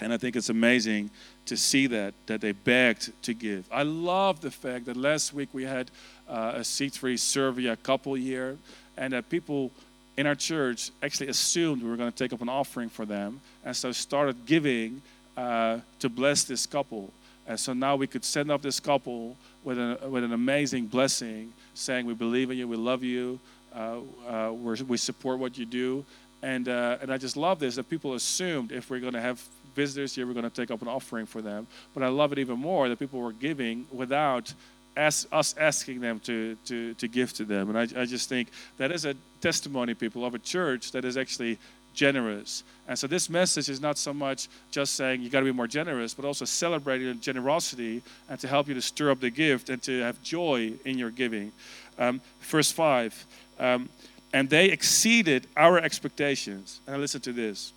And 0.00 0.12
I 0.12 0.16
think 0.16 0.36
it's 0.36 0.48
amazing 0.48 1.10
to 1.46 1.56
see 1.56 1.88
that 1.88 2.14
that 2.26 2.40
they 2.40 2.52
begged 2.52 3.12
to 3.22 3.34
give. 3.34 3.66
I 3.72 3.82
love 3.82 4.40
the 4.40 4.50
fact 4.50 4.86
that 4.86 4.96
last 4.96 5.32
week 5.32 5.48
we 5.52 5.64
had 5.64 5.90
uh, 6.28 6.52
a 6.56 6.60
C3 6.60 7.18
survey, 7.18 7.66
a 7.66 7.76
couple 7.76 8.16
year, 8.16 8.56
and 8.96 9.12
that 9.12 9.28
people 9.28 9.72
in 10.16 10.26
our 10.26 10.34
church 10.34 10.90
actually 11.02 11.28
assumed 11.28 11.82
we 11.82 11.88
were 11.88 11.96
going 11.96 12.12
to 12.12 12.16
take 12.16 12.32
up 12.32 12.42
an 12.42 12.48
offering 12.48 12.88
for 12.88 13.04
them, 13.04 13.40
and 13.64 13.74
so 13.74 13.90
started 13.90 14.46
giving 14.46 15.02
uh, 15.36 15.78
to 15.98 16.08
bless 16.08 16.44
this 16.44 16.66
couple. 16.66 17.12
And 17.46 17.58
so 17.58 17.72
now 17.72 17.96
we 17.96 18.06
could 18.06 18.24
send 18.24 18.50
up 18.50 18.60
this 18.60 18.78
couple 18.78 19.36
with 19.68 19.78
an, 19.78 20.10
with 20.10 20.24
an 20.24 20.32
amazing 20.32 20.86
blessing, 20.86 21.52
saying, 21.74 22.06
We 22.06 22.14
believe 22.14 22.50
in 22.50 22.56
you, 22.56 22.66
we 22.66 22.78
love 22.78 23.04
you, 23.04 23.38
uh, 23.74 23.98
uh, 24.26 24.50
we 24.50 24.96
support 24.96 25.38
what 25.38 25.58
you 25.58 25.66
do. 25.66 26.06
And, 26.42 26.70
uh, 26.70 26.96
and 27.02 27.12
I 27.12 27.18
just 27.18 27.36
love 27.36 27.58
this 27.58 27.76
that 27.76 27.90
people 27.90 28.14
assumed 28.14 28.72
if 28.72 28.88
we're 28.88 29.00
going 29.00 29.12
to 29.12 29.20
have 29.20 29.44
visitors 29.74 30.14
here, 30.14 30.26
we're 30.26 30.32
going 30.32 30.48
to 30.48 30.56
take 30.56 30.70
up 30.70 30.80
an 30.80 30.88
offering 30.88 31.26
for 31.26 31.42
them. 31.42 31.66
But 31.92 32.02
I 32.02 32.08
love 32.08 32.32
it 32.32 32.38
even 32.38 32.58
more 32.58 32.88
that 32.88 32.98
people 32.98 33.20
were 33.20 33.32
giving 33.32 33.86
without 33.92 34.54
us 34.96 35.54
asking 35.58 36.00
them 36.00 36.18
to, 36.20 36.56
to, 36.64 36.94
to 36.94 37.06
give 37.06 37.34
to 37.34 37.44
them. 37.44 37.68
And 37.68 37.78
I, 37.78 38.00
I 38.00 38.06
just 38.06 38.28
think 38.28 38.48
that 38.78 38.90
is 38.90 39.04
a 39.04 39.14
testimony, 39.42 39.92
people, 39.92 40.24
of 40.24 40.34
a 40.34 40.38
church 40.38 40.92
that 40.92 41.04
is 41.04 41.18
actually 41.18 41.58
generous. 41.98 42.62
And 42.86 42.96
so 42.96 43.08
this 43.08 43.28
message 43.28 43.68
is 43.68 43.80
not 43.80 43.98
so 43.98 44.14
much 44.14 44.48
just 44.70 44.94
saying 44.94 45.20
you 45.20 45.28
got 45.28 45.40
to 45.40 45.44
be 45.44 45.52
more 45.52 45.66
generous, 45.66 46.14
but 46.14 46.24
also 46.24 46.44
celebrating 46.44 47.18
generosity 47.20 48.02
and 48.30 48.38
to 48.38 48.46
help 48.46 48.68
you 48.68 48.74
to 48.74 48.80
stir 48.80 49.10
up 49.10 49.20
the 49.20 49.30
gift 49.30 49.68
and 49.68 49.82
to 49.82 50.00
have 50.00 50.22
joy 50.22 50.72
in 50.84 50.96
your 50.96 51.10
giving. 51.10 51.50
Um, 51.98 52.20
verse 52.40 52.70
5 52.70 53.26
um, 53.58 53.88
And 54.32 54.48
they 54.48 54.66
exceeded 54.66 55.48
our 55.56 55.78
expectations. 55.78 56.80
And 56.86 57.00
listen 57.00 57.20
to 57.22 57.32
this 57.32 57.72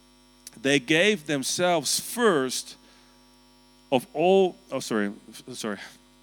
they 0.62 0.80
gave 0.80 1.26
themselves 1.26 2.00
first 2.00 2.76
of 3.92 4.06
all. 4.14 4.56
Oh, 4.72 4.82
sorry, 4.82 5.12
sorry. 5.54 5.78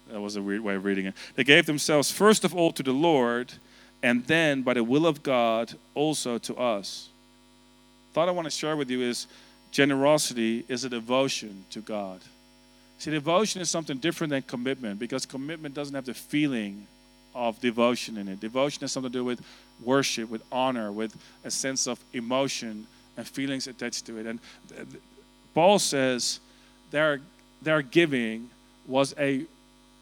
That 0.09 0.21
was 0.21 0.37
a 0.37 0.41
weird 0.41 0.61
way 0.61 0.75
of 0.75 0.85
reading 0.85 1.07
it. 1.07 1.15
They 1.35 1.43
gave 1.43 1.65
themselves 1.65 2.11
first 2.11 2.45
of 2.45 2.55
all 2.55 2.71
to 2.71 2.81
the 2.81 2.93
Lord, 2.93 3.53
and 4.01 4.25
then 4.25 4.61
by 4.61 4.73
the 4.73 4.83
will 4.83 5.05
of 5.05 5.21
God 5.21 5.73
also 5.93 6.37
to 6.37 6.55
us. 6.55 7.09
Thought 8.13 8.27
I 8.27 8.31
want 8.31 8.45
to 8.45 8.51
share 8.51 8.75
with 8.75 8.89
you 8.89 9.01
is 9.01 9.27
generosity 9.71 10.65
is 10.67 10.83
a 10.83 10.89
devotion 10.89 11.65
to 11.71 11.79
God. 11.79 12.21
See, 12.97 13.11
devotion 13.11 13.61
is 13.61 13.69
something 13.69 13.97
different 13.97 14.31
than 14.31 14.41
commitment 14.41 14.99
because 14.99 15.25
commitment 15.25 15.73
doesn't 15.73 15.95
have 15.95 16.05
the 16.05 16.13
feeling 16.13 16.87
of 17.33 17.59
devotion 17.61 18.17
in 18.17 18.27
it. 18.27 18.39
Devotion 18.39 18.81
has 18.81 18.91
something 18.91 19.11
to 19.11 19.19
do 19.19 19.23
with 19.23 19.41
worship, 19.83 20.29
with 20.29 20.43
honor, 20.51 20.91
with 20.91 21.15
a 21.43 21.51
sense 21.51 21.87
of 21.87 21.99
emotion 22.13 22.87
and 23.15 23.27
feelings 23.27 23.67
attached 23.67 24.05
to 24.07 24.17
it. 24.17 24.25
And 24.25 24.39
Paul 25.53 25.79
says 25.79 26.39
their, 26.91 27.21
their 27.61 27.81
giving 27.81 28.49
was 28.87 29.13
a 29.17 29.45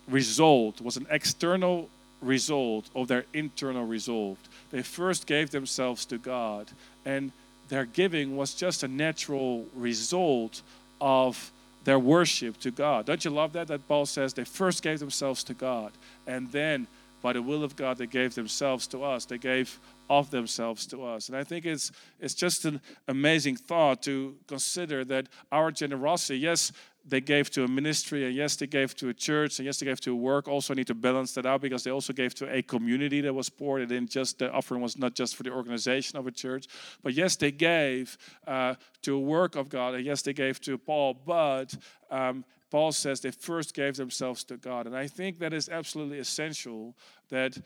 result, 0.08 0.82
was 0.82 0.98
an 0.98 1.08
external 1.10 1.90
result 2.22 2.90
of 2.96 3.08
their 3.08 3.26
internal 3.34 3.86
resolve. 3.86 4.38
They 4.72 4.82
first 4.82 5.28
gave 5.28 5.52
themselves 5.52 6.06
to 6.06 6.18
God, 6.18 6.68
and 7.06 7.32
their 7.70 7.86
giving 7.86 8.38
was 8.38 8.54
just 8.54 8.84
a 8.84 8.88
natural 8.88 9.66
result 9.76 10.62
of 11.02 11.52
their 11.84 12.00
worship 12.00 12.58
to 12.60 12.72
God. 12.72 13.06
Don't 13.06 13.24
you 13.24 13.32
love 13.32 13.54
that? 13.54 13.68
That 13.68 13.88
Paul 13.88 14.06
says 14.06 14.34
they 14.34 14.44
first 14.44 14.84
gave 14.84 15.00
themselves 15.00 15.44
to 15.46 15.54
God, 15.54 15.92
and 16.26 16.52
then 16.52 16.88
by 17.22 17.34
the 17.34 17.42
will 17.42 17.64
of 17.64 17.76
God, 17.76 17.98
they 17.98 18.08
gave 18.08 18.36
themselves 18.36 18.88
to 18.88 19.04
us. 19.04 19.26
They 19.26 19.38
gave 19.38 19.80
of 20.10 20.30
themselves 20.30 20.86
to 20.88 21.04
us. 21.04 21.30
And 21.30 21.38
I 21.38 21.44
think 21.44 21.66
it's, 21.66 21.92
it's 22.20 22.34
just 22.34 22.66
an 22.66 22.80
amazing 23.08 23.56
thought 23.58 24.04
to 24.04 24.36
consider 24.48 25.04
that 25.06 25.28
our 25.52 25.72
generosity, 25.72 26.40
yes, 26.40 26.72
they 27.10 27.22
gave 27.22 27.50
to 27.52 27.64
a 27.64 27.68
ministry, 27.68 28.26
and 28.26 28.36
yes, 28.36 28.56
they 28.58 28.68
gave 28.68 28.96
to 28.98 29.10
a 29.10 29.14
church, 29.14 29.60
and 29.60 29.66
yes, 29.66 29.80
they 29.80 29.86
gave 29.86 30.02
to 30.02 30.12
a 30.12 30.16
work. 30.16 30.48
Also, 30.48 30.74
need 30.74 30.88
to 30.88 30.96
balance 30.96 31.34
that 31.34 31.46
out 31.46 31.62
because 31.62 31.84
they 31.84 31.92
also 31.92 32.12
gave 32.12 32.36
to 32.36 32.54
a 32.54 32.62
community 32.62 33.22
that 33.22 33.34
was 33.34 33.50
poor. 33.50 33.80
They 33.80 33.86
didn't 33.86 34.10
just 34.10 34.40
the 34.40 34.52
offering 34.52 34.82
was 34.82 34.98
not 34.98 35.14
just 35.16 35.36
for 35.36 35.44
the 35.44 35.52
organization 35.52 36.18
of 36.20 36.28
a 36.28 36.32
church, 36.32 36.68
but 37.02 37.14
yes, 37.14 37.36
they 37.36 37.52
gave 37.52 38.18
uh, 38.46 38.76
to 39.04 39.16
a 39.16 39.20
work 39.20 39.56
of 39.56 39.70
God, 39.70 39.96
and 39.96 40.06
yes, 40.06 40.22
they 40.22 40.34
gave 40.34 40.60
to 40.62 40.78
Paul. 40.78 41.14
But 41.26 41.76
um, 42.12 42.44
Paul 42.70 42.92
says 42.92 43.22
they 43.22 43.32
first 43.32 43.74
gave 43.74 43.96
themselves 43.96 44.44
to 44.46 44.58
God, 44.58 44.86
and 44.86 44.96
I 44.96 45.08
think 45.08 45.40
that 45.40 45.54
is 45.54 45.70
absolutely 45.70 46.20
essential. 46.20 46.96
That 47.30 47.58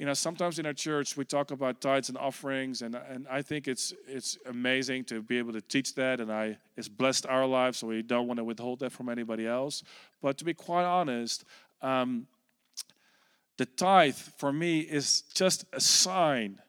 you 0.00 0.06
know 0.06 0.14
sometimes 0.14 0.58
in 0.58 0.64
our 0.64 0.72
church 0.72 1.14
we 1.18 1.26
talk 1.26 1.50
about 1.50 1.82
tithes 1.82 2.08
and 2.08 2.16
offerings 2.16 2.80
and, 2.80 2.94
and 2.94 3.26
i 3.30 3.42
think 3.42 3.68
it's 3.68 3.92
it's 4.08 4.38
amazing 4.46 5.04
to 5.04 5.20
be 5.20 5.36
able 5.36 5.52
to 5.52 5.60
teach 5.60 5.94
that 5.94 6.20
and 6.20 6.32
i 6.32 6.56
it's 6.74 6.88
blessed 6.88 7.26
our 7.26 7.46
lives 7.46 7.78
so 7.78 7.86
we 7.86 8.00
don't 8.00 8.26
want 8.26 8.38
to 8.38 8.44
withhold 8.44 8.78
that 8.80 8.90
from 8.90 9.10
anybody 9.10 9.46
else. 9.46 9.82
But 10.22 10.38
to 10.38 10.44
be 10.44 10.54
quite 10.54 10.84
honest 10.84 11.44
um, 11.82 12.26
the 13.58 13.66
tithe 13.66 14.14
for 14.14 14.52
me 14.52 14.80
is 14.80 15.20
just 15.34 15.66
a 15.74 15.80
sign 15.80 16.62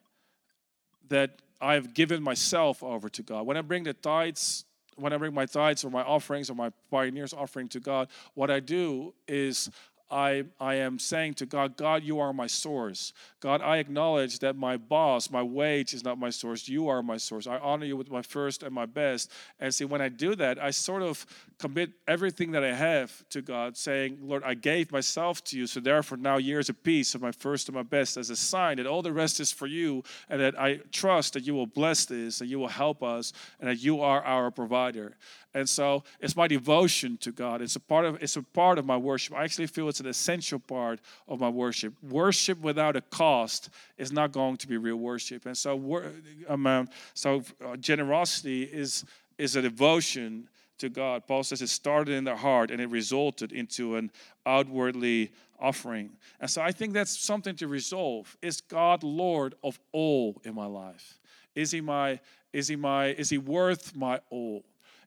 that 1.08 1.42
i've 1.62 1.94
given 1.94 2.22
myself 2.22 2.84
over 2.84 3.08
to 3.08 3.24
god. 3.24 3.46
When 3.48 3.56
i 3.56 3.62
bring 3.62 3.86
the 3.86 3.94
tithes 3.94 4.66
when 4.98 5.14
I 5.14 5.18
bring 5.18 5.34
my 5.34 5.46
tithes 5.46 5.84
or 5.84 5.90
my 5.90 6.04
offerings 6.04 6.50
or 6.50 6.54
my 6.54 6.70
pioneers 6.92 7.34
offering 7.34 7.70
to 7.70 7.80
God, 7.80 8.10
what 8.36 8.52
I 8.52 8.60
do 8.60 9.16
is 9.28 9.72
I, 10.12 10.44
I 10.60 10.76
am 10.76 11.00
saying 11.00 11.36
to 11.36 11.46
God, 11.46 11.78
God, 11.78 12.04
you 12.04 12.20
are 12.20 12.34
my 12.34 12.48
source. 12.48 13.14
God, 13.40 13.62
I 13.62 13.78
acknowledge 13.78 14.40
that 14.40 14.56
my 14.56 14.76
boss, 14.78 15.32
my 15.32 15.42
wage 15.42 15.94
is 15.94 16.04
not 16.04 16.20
my 16.20 16.30
source. 16.30 16.68
You 16.68 16.90
are 16.90 17.02
my 17.02 17.18
source. 17.18 17.48
I 17.48 17.58
honor 17.58 17.86
you 17.86 17.96
with 17.96 18.12
my 18.12 18.22
first 18.22 18.62
and 18.62 18.74
my 18.76 18.86
best. 18.86 19.32
And 19.60 19.74
see, 19.74 19.86
when 19.86 20.02
I 20.02 20.10
do 20.10 20.36
that, 20.36 20.62
I 20.62 20.72
sort 20.72 21.02
of 21.02 21.26
commit 21.58 21.92
everything 22.08 22.52
that 22.52 22.64
I 22.64 22.74
have 22.74 23.24
to 23.30 23.42
God, 23.42 23.78
saying, 23.78 24.18
Lord, 24.22 24.44
I 24.44 24.54
gave 24.54 24.92
myself 24.92 25.44
to 25.46 25.58
you. 25.58 25.66
So 25.66 25.80
therefore, 25.80 26.18
now 26.18 26.38
years 26.38 26.70
of 26.70 26.84
peace 26.84 27.16
of 27.16 27.22
my 27.22 27.32
first 27.32 27.70
and 27.70 27.76
my 27.76 27.84
best 27.84 28.18
as 28.18 28.30
a 28.30 28.36
sign 28.36 28.78
that 28.78 28.88
all 28.88 29.02
the 29.02 29.14
rest 29.14 29.40
is 29.40 29.52
for 29.52 29.68
you 29.68 30.04
and 30.30 30.42
that 30.42 30.60
I 30.60 30.80
trust 30.92 31.34
that 31.34 31.44
you 31.44 31.54
will 31.54 31.68
bless 31.68 32.06
this, 32.06 32.40
that 32.40 32.48
you 32.48 32.60
will 32.60 32.68
help 32.68 33.02
us, 33.02 33.32
and 33.60 33.70
that 33.70 33.78
you 33.82 34.02
are 34.02 34.22
our 34.24 34.52
provider. 34.52 35.16
And 35.54 35.68
so 35.68 36.04
it's 36.20 36.36
my 36.36 36.48
devotion 36.48 37.18
to 37.18 37.32
God. 37.32 37.62
It's 37.62 37.76
a 37.76 37.80
part 37.80 38.06
of 38.06 38.22
it's 38.24 38.38
a 38.38 38.42
part 38.42 38.80
of 38.80 38.86
my 38.86 38.98
worship. 38.98 39.36
I 39.36 39.44
actually 39.44 39.68
feel 39.68 39.90
it's 39.90 40.00
an 40.00 40.08
essential 40.08 40.60
part 40.60 41.00
of 41.28 41.40
my 41.40 41.50
worship. 41.50 41.94
Worship 42.02 42.60
without 42.62 42.96
a 42.96 43.02
cost 43.02 43.70
is 43.98 44.12
not 44.12 44.32
going 44.32 44.58
to 44.58 44.68
be 44.68 44.78
real 44.78 44.96
worship. 44.96 45.46
And 45.46 45.58
so, 45.58 46.04
um, 46.48 46.90
so 47.14 47.44
uh, 47.66 47.76
generosity 47.78 48.64
is 48.64 49.04
is 49.38 49.56
a 49.56 49.62
devotion 49.62 50.48
to 50.78 50.90
God. 50.90 51.28
Paul 51.28 51.44
says 51.44 51.62
it 51.62 51.70
started 51.70 52.14
in 52.14 52.24
the 52.24 52.36
heart 52.36 52.72
and 52.72 52.82
it 52.82 52.90
resulted 52.90 53.52
into 53.52 53.96
an 53.96 54.12
outwardly 54.46 55.32
offering. 55.60 56.12
And 56.40 56.50
so 56.50 56.62
I 56.62 56.72
think 56.72 56.94
that's 56.94 57.18
something 57.18 57.56
to 57.58 57.68
resolve. 57.68 58.36
Is 58.42 58.62
God 58.62 59.04
Lord 59.04 59.56
of 59.64 59.80
all 59.92 60.42
in 60.44 60.56
my 60.56 60.66
life? 60.66 61.20
Is 61.56 61.72
he 61.72 61.82
my 61.82 62.20
is 62.54 62.68
he 62.68 62.76
my 62.76 63.08
is 63.08 63.30
he 63.30 63.38
worth 63.38 63.96
my 63.96 64.20
all? 64.30 64.64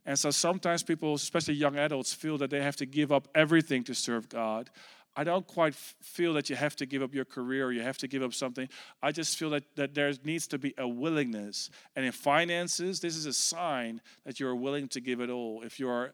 And 0.06 0.18
so 0.18 0.30
sometimes 0.30 0.82
people, 0.82 1.14
especially 1.14 1.54
young 1.54 1.76
adults, 1.76 2.12
feel 2.12 2.38
that 2.38 2.50
they 2.50 2.62
have 2.62 2.76
to 2.76 2.87
give 2.87 3.11
up 3.11 3.28
everything 3.34 3.84
to 3.84 3.94
serve 3.94 4.28
God. 4.28 4.70
I 5.16 5.23
don't 5.23 5.46
quite 5.46 5.75
feel 5.75 6.34
that 6.34 6.50
you 6.50 6.56
have 6.56 6.75
to 6.76 6.87
give 6.87 7.02
up 7.02 7.14
your 7.14 7.25
career 7.25 7.66
or 7.66 7.73
you 7.73 7.82
have 7.82 7.99
to 7.99 8.08
give 8.08 8.23
up 8.23 8.34
something. 8.34 8.68
I 9.02 9.12
just 9.12 9.38
feel 9.38 9.50
that, 9.50 9.64
that 9.76 9.94
there 9.94 10.12
needs 10.25 10.46
to 10.49 10.58
be 10.58 10.75
a 10.76 10.88
willingness. 10.88 11.70
And 11.94 12.04
in 12.04 12.12
finances, 12.12 13.00
this 13.00 13.16
is 13.16 13.26
a 13.26 13.32
sign 13.32 14.00
that 14.25 14.40
you're 14.40 14.56
willing 14.56 14.88
to 14.88 15.00
give 15.00 15.20
it 15.20 15.30
all. 15.30 15.62
If 15.62 15.78
you're 15.78 16.12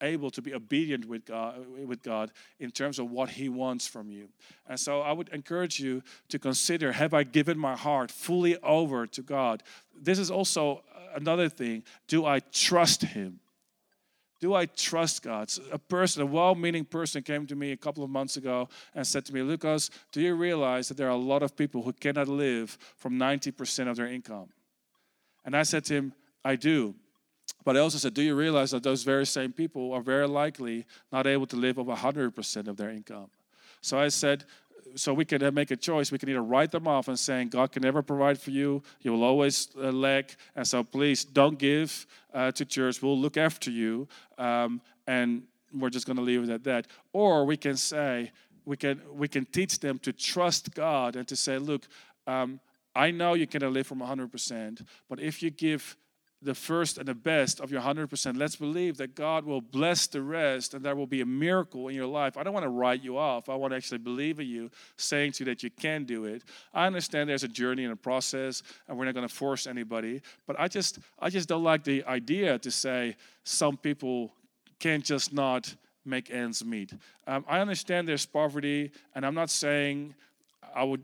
able 0.00 0.30
to 0.30 0.42
be 0.42 0.52
obedient 0.54 1.06
with 1.06 1.24
God, 1.24 1.64
with 1.86 2.02
God 2.02 2.32
in 2.58 2.70
terms 2.70 2.98
of 2.98 3.10
what 3.10 3.30
He 3.30 3.48
wants 3.48 3.86
from 3.86 4.10
you. 4.10 4.28
And 4.68 4.78
so 4.78 5.00
I 5.00 5.12
would 5.12 5.28
encourage 5.30 5.80
you 5.80 6.02
to 6.28 6.38
consider 6.38 6.92
have 6.92 7.14
I 7.14 7.22
given 7.22 7.58
my 7.58 7.76
heart 7.76 8.10
fully 8.10 8.56
over 8.58 9.06
to 9.06 9.22
God? 9.22 9.62
This 9.96 10.18
is 10.18 10.30
also 10.30 10.82
another 11.14 11.48
thing 11.48 11.82
do 12.08 12.26
I 12.26 12.40
trust 12.40 13.02
Him? 13.02 13.40
Do 14.40 14.52
I 14.54 14.66
trust 14.66 15.22
God? 15.22 15.50
A 15.72 15.78
person, 15.78 16.22
a 16.22 16.26
well 16.26 16.54
meaning 16.54 16.84
person, 16.84 17.22
came 17.22 17.46
to 17.46 17.56
me 17.56 17.72
a 17.72 17.76
couple 17.76 18.04
of 18.04 18.10
months 18.10 18.36
ago 18.36 18.68
and 18.94 19.06
said 19.06 19.24
to 19.26 19.32
me, 19.32 19.40
Lucas, 19.42 19.90
do 20.12 20.20
you 20.20 20.34
realize 20.34 20.88
that 20.88 20.96
there 20.96 21.06
are 21.06 21.10
a 21.10 21.16
lot 21.16 21.42
of 21.42 21.56
people 21.56 21.82
who 21.82 21.92
cannot 21.92 22.28
live 22.28 22.76
from 22.96 23.14
90% 23.18 23.88
of 23.88 23.96
their 23.96 24.06
income? 24.06 24.48
And 25.44 25.56
I 25.56 25.62
said 25.62 25.84
to 25.86 25.94
him, 25.94 26.12
I 26.44 26.56
do. 26.56 26.94
But 27.64 27.76
I 27.76 27.80
also 27.80 27.96
said, 27.96 28.12
do 28.12 28.22
you 28.22 28.34
realize 28.34 28.72
that 28.72 28.82
those 28.82 29.02
very 29.02 29.24
same 29.24 29.52
people 29.52 29.92
are 29.92 30.02
very 30.02 30.28
likely 30.28 30.84
not 31.10 31.26
able 31.26 31.46
to 31.46 31.56
live 31.56 31.78
off 31.78 31.86
100% 31.86 32.68
of 32.68 32.76
their 32.76 32.90
income? 32.90 33.30
So 33.80 33.98
I 33.98 34.08
said, 34.08 34.44
so 34.96 35.12
we 35.12 35.24
can 35.24 35.54
make 35.54 35.70
a 35.70 35.76
choice. 35.76 36.12
We 36.12 36.18
can 36.18 36.28
either 36.28 36.42
write 36.42 36.70
them 36.70 36.86
off 36.86 37.08
and 37.08 37.18
saying 37.18 37.48
God 37.48 37.72
can 37.72 37.82
never 37.82 38.02
provide 38.02 38.38
for 38.38 38.50
you. 38.50 38.82
You 39.02 39.12
will 39.12 39.24
always 39.24 39.68
uh, 39.76 39.90
lack, 39.90 40.36
and 40.54 40.66
so 40.66 40.84
please 40.84 41.24
don't 41.24 41.58
give 41.58 42.06
uh, 42.32 42.52
to 42.52 42.64
church. 42.64 43.02
We'll 43.02 43.18
look 43.18 43.36
after 43.36 43.70
you, 43.70 44.08
um, 44.38 44.80
and 45.06 45.42
we're 45.72 45.90
just 45.90 46.06
going 46.06 46.16
to 46.16 46.22
leave 46.22 46.44
it 46.44 46.50
at 46.50 46.64
that. 46.64 46.86
Or 47.12 47.44
we 47.44 47.56
can 47.56 47.76
say 47.76 48.32
we 48.64 48.76
can 48.76 49.00
we 49.12 49.28
can 49.28 49.44
teach 49.46 49.80
them 49.80 49.98
to 50.00 50.12
trust 50.12 50.74
God 50.74 51.16
and 51.16 51.26
to 51.28 51.36
say, 51.36 51.58
look, 51.58 51.86
um, 52.26 52.60
I 52.94 53.10
know 53.10 53.34
you 53.34 53.46
cannot 53.46 53.72
live 53.72 53.86
from 53.86 53.98
100%, 53.98 54.86
but 55.08 55.20
if 55.20 55.42
you 55.42 55.50
give 55.50 55.96
the 56.44 56.54
first 56.54 56.98
and 56.98 57.08
the 57.08 57.14
best 57.14 57.60
of 57.60 57.72
your 57.72 57.80
100%. 57.80 58.36
Let's 58.36 58.56
believe 58.56 58.98
that 58.98 59.14
God 59.14 59.44
will 59.44 59.60
bless 59.60 60.06
the 60.06 60.20
rest 60.20 60.74
and 60.74 60.84
there 60.84 60.94
will 60.94 61.06
be 61.06 61.22
a 61.22 61.26
miracle 61.26 61.88
in 61.88 61.94
your 61.94 62.06
life. 62.06 62.36
I 62.36 62.42
don't 62.42 62.52
want 62.52 62.64
to 62.64 62.70
write 62.70 63.02
you 63.02 63.16
off. 63.16 63.48
I 63.48 63.54
want 63.54 63.72
to 63.72 63.76
actually 63.76 63.98
believe 63.98 64.38
in 64.38 64.46
you, 64.46 64.70
saying 64.96 65.32
to 65.32 65.44
you 65.44 65.46
that 65.46 65.62
you 65.62 65.70
can 65.70 66.04
do 66.04 66.26
it. 66.26 66.42
I 66.72 66.86
understand 66.86 67.28
there's 67.28 67.44
a 67.44 67.48
journey 67.48 67.84
and 67.84 67.92
a 67.92 67.96
process 67.96 68.62
and 68.86 68.98
we're 68.98 69.06
not 69.06 69.14
going 69.14 69.26
to 69.26 69.34
force 69.34 69.66
anybody, 69.66 70.20
but 70.46 70.58
I 70.60 70.68
just 70.68 70.98
I 71.18 71.30
just 71.30 71.48
don't 71.48 71.64
like 71.64 71.82
the 71.82 72.04
idea 72.04 72.58
to 72.58 72.70
say 72.70 73.16
some 73.44 73.76
people 73.76 74.34
can't 74.78 75.04
just 75.04 75.32
not 75.32 75.74
make 76.04 76.30
ends 76.30 76.64
meet. 76.64 76.92
Um, 77.26 77.44
I 77.48 77.60
understand 77.60 78.06
there's 78.06 78.26
poverty 78.26 78.92
and 79.14 79.24
I'm 79.24 79.34
not 79.34 79.48
saying 79.48 80.14
I 80.74 80.84
would 80.84 81.02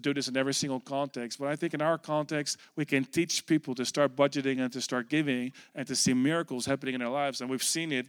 do 0.00 0.14
this 0.14 0.28
in 0.28 0.36
every 0.36 0.54
single 0.54 0.80
context, 0.80 1.38
but 1.38 1.48
I 1.48 1.56
think 1.56 1.74
in 1.74 1.82
our 1.82 1.98
context, 1.98 2.58
we 2.76 2.84
can 2.84 3.04
teach 3.04 3.46
people 3.46 3.74
to 3.74 3.84
start 3.84 4.16
budgeting 4.16 4.60
and 4.60 4.72
to 4.72 4.80
start 4.80 5.08
giving 5.08 5.52
and 5.74 5.86
to 5.86 5.96
see 5.96 6.14
miracles 6.14 6.66
happening 6.66 6.94
in 6.94 7.00
their 7.00 7.08
lives. 7.08 7.40
And 7.40 7.50
we've 7.50 7.62
seen 7.62 7.92
it 7.92 8.06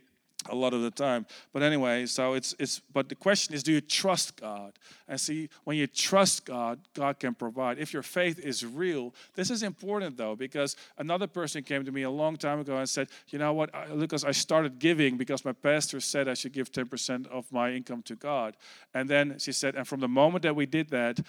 a 0.50 0.56
lot 0.56 0.74
of 0.74 0.82
the 0.82 0.92
time. 0.92 1.26
But 1.54 1.64
anyway, 1.64 2.06
so 2.06 2.34
it's 2.34 2.56
it's 2.60 2.80
but 2.80 3.10
the 3.10 3.16
question 3.16 3.54
is 3.54 3.64
do 3.64 3.72
you 3.72 3.82
trust 3.82 4.40
God? 4.40 4.74
And 5.08 5.20
see 5.20 5.50
when 5.64 5.78
you 5.78 5.88
trust 5.88 6.46
God, 6.46 6.80
God 6.94 7.20
can 7.20 7.36
provide. 7.36 7.78
If 7.78 7.94
your 7.94 8.04
faith 8.04 8.40
is 8.40 8.66
real, 8.66 9.14
this 9.36 9.50
is 9.52 9.64
important 9.64 10.18
though 10.18 10.36
because 10.36 10.76
another 10.98 11.28
person 11.28 11.64
came 11.64 11.86
to 11.86 11.92
me 11.92 12.04
a 12.04 12.10
long 12.10 12.38
time 12.38 12.60
ago 12.60 12.78
and 12.78 12.90
said, 12.90 13.10
"You 13.30 13.40
know 13.40 13.54
what, 13.54 13.70
Lucas, 13.92 14.24
I 14.24 14.32
started 14.32 14.80
giving 14.80 15.18
because 15.18 15.46
my 15.46 15.54
pastor 15.54 16.00
said 16.00 16.28
I 16.28 16.34
should 16.34 16.54
give 16.54 16.72
10% 16.72 17.28
of 17.28 17.52
my 17.52 17.72
income 17.72 18.02
to 18.04 18.16
God." 18.16 18.58
And 18.94 19.10
then 19.10 19.38
she 19.40 19.52
said, 19.52 19.76
"And 19.76 19.88
from 19.88 20.00
the 20.00 20.08
moment 20.08 20.44
that 20.44 20.56
we 20.56 20.66
did 20.66 20.90
that, 20.90 21.20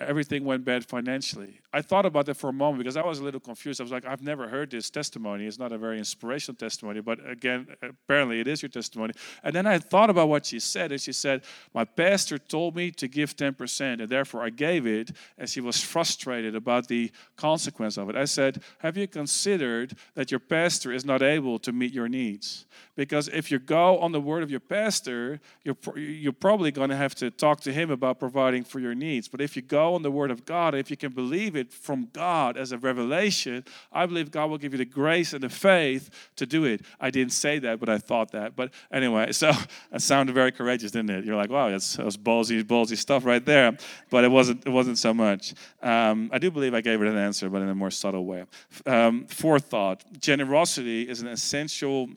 everything 0.00 0.44
went 0.44 0.64
bad 0.64 0.84
financially. 0.84 1.60
I 1.72 1.82
thought 1.82 2.06
about 2.06 2.26
that 2.26 2.36
for 2.36 2.50
a 2.50 2.52
moment 2.52 2.78
because 2.78 2.96
I 2.96 3.04
was 3.04 3.18
a 3.18 3.24
little 3.24 3.40
confused. 3.40 3.80
I 3.80 3.84
was 3.84 3.92
like, 3.92 4.06
I've 4.06 4.22
never 4.22 4.48
heard 4.48 4.70
this 4.70 4.90
testimony. 4.90 5.46
It's 5.46 5.58
not 5.58 5.72
a 5.72 5.78
very 5.78 5.98
inspirational 5.98 6.56
testimony, 6.56 7.00
but 7.00 7.18
again, 7.28 7.68
apparently 7.82 8.40
it 8.40 8.46
is 8.46 8.62
your 8.62 8.68
testimony. 8.68 9.14
And 9.42 9.54
then 9.54 9.66
I 9.66 9.78
thought 9.78 10.10
about 10.10 10.28
what 10.28 10.46
she 10.46 10.60
said, 10.60 10.92
and 10.92 11.00
she 11.00 11.12
said, 11.12 11.42
My 11.74 11.84
pastor 11.84 12.38
told 12.38 12.76
me 12.76 12.90
to 12.92 13.08
give 13.08 13.36
10%, 13.36 14.00
and 14.00 14.08
therefore 14.08 14.42
I 14.42 14.50
gave 14.50 14.86
it, 14.86 15.12
and 15.36 15.48
she 15.48 15.60
was 15.60 15.82
frustrated 15.82 16.54
about 16.54 16.88
the 16.88 17.10
consequence 17.36 17.96
of 17.96 18.08
it. 18.08 18.16
I 18.16 18.24
said, 18.24 18.62
Have 18.78 18.96
you 18.96 19.08
considered 19.08 19.96
that 20.14 20.30
your 20.30 20.40
pastor 20.40 20.92
is 20.92 21.04
not 21.04 21.22
able 21.22 21.58
to 21.60 21.72
meet 21.72 21.92
your 21.92 22.08
needs? 22.08 22.66
Because 22.96 23.28
if 23.28 23.50
you 23.50 23.58
go 23.58 23.98
on 23.98 24.12
the 24.12 24.20
word 24.20 24.42
of 24.42 24.50
your 24.50 24.60
pastor, 24.60 25.40
you're, 25.64 25.76
you're 25.96 26.32
probably 26.32 26.70
going 26.70 26.90
to 26.90 26.96
have 26.96 27.14
to 27.16 27.30
talk 27.30 27.60
to 27.60 27.72
him 27.72 27.90
about 27.90 28.18
providing 28.18 28.64
for 28.64 28.80
your 28.80 28.94
needs. 28.94 29.28
But 29.28 29.40
if 29.40 29.54
you 29.54 29.62
go 29.62 29.87
on 29.94 30.02
the 30.02 30.10
word 30.10 30.30
of 30.30 30.44
God, 30.44 30.74
if 30.74 30.90
you 30.90 30.96
can 30.96 31.12
believe 31.12 31.56
it 31.56 31.72
from 31.72 32.08
God 32.12 32.56
as 32.56 32.72
a 32.72 32.78
revelation, 32.78 33.64
I 33.92 34.06
believe 34.06 34.30
God 34.30 34.50
will 34.50 34.58
give 34.58 34.72
you 34.72 34.78
the 34.78 34.84
grace 34.84 35.32
and 35.32 35.42
the 35.42 35.48
faith 35.48 36.10
to 36.36 36.46
do 36.46 36.64
it. 36.64 36.82
I 37.00 37.10
didn't 37.10 37.32
say 37.32 37.58
that, 37.60 37.80
but 37.80 37.88
I 37.88 37.98
thought 37.98 38.32
that. 38.32 38.56
But 38.56 38.72
anyway, 38.92 39.32
so 39.32 39.52
it 39.92 40.02
sounded 40.02 40.34
very 40.34 40.52
courageous, 40.52 40.92
didn't 40.92 41.10
it? 41.10 41.24
You're 41.24 41.36
like, 41.36 41.50
wow, 41.50 41.70
that's, 41.70 41.96
that 41.96 42.04
was 42.04 42.16
ballsy, 42.16 42.62
ballsy 42.62 42.96
stuff 42.96 43.24
right 43.24 43.44
there. 43.44 43.76
But 44.10 44.24
it 44.24 44.30
wasn't, 44.30 44.66
it 44.66 44.70
wasn't 44.70 44.98
so 44.98 45.12
much. 45.14 45.54
Um, 45.82 46.30
I 46.32 46.38
do 46.38 46.50
believe 46.50 46.74
I 46.74 46.80
gave 46.80 47.00
it 47.02 47.08
an 47.08 47.16
answer, 47.16 47.48
but 47.48 47.62
in 47.62 47.68
a 47.68 47.74
more 47.74 47.90
subtle 47.90 48.24
way. 48.24 48.44
Um, 48.86 49.26
fourth 49.26 49.66
thought 49.66 50.04
generosity 50.20 51.08
is 51.08 51.20
an 51.20 51.28
essential 51.28 52.08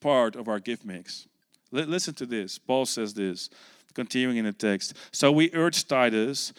part 0.00 0.36
of 0.36 0.48
our 0.48 0.58
gift 0.58 0.84
mix. 0.84 1.26
Listen 1.70 2.14
to 2.14 2.26
this. 2.26 2.58
Paul 2.58 2.86
says 2.86 3.14
this, 3.14 3.50
continuing 3.94 4.36
in 4.36 4.44
the 4.44 4.52
text. 4.52 4.94
So 5.12 5.30
we 5.32 5.50
urge 5.52 5.86
Titus, 5.86 6.52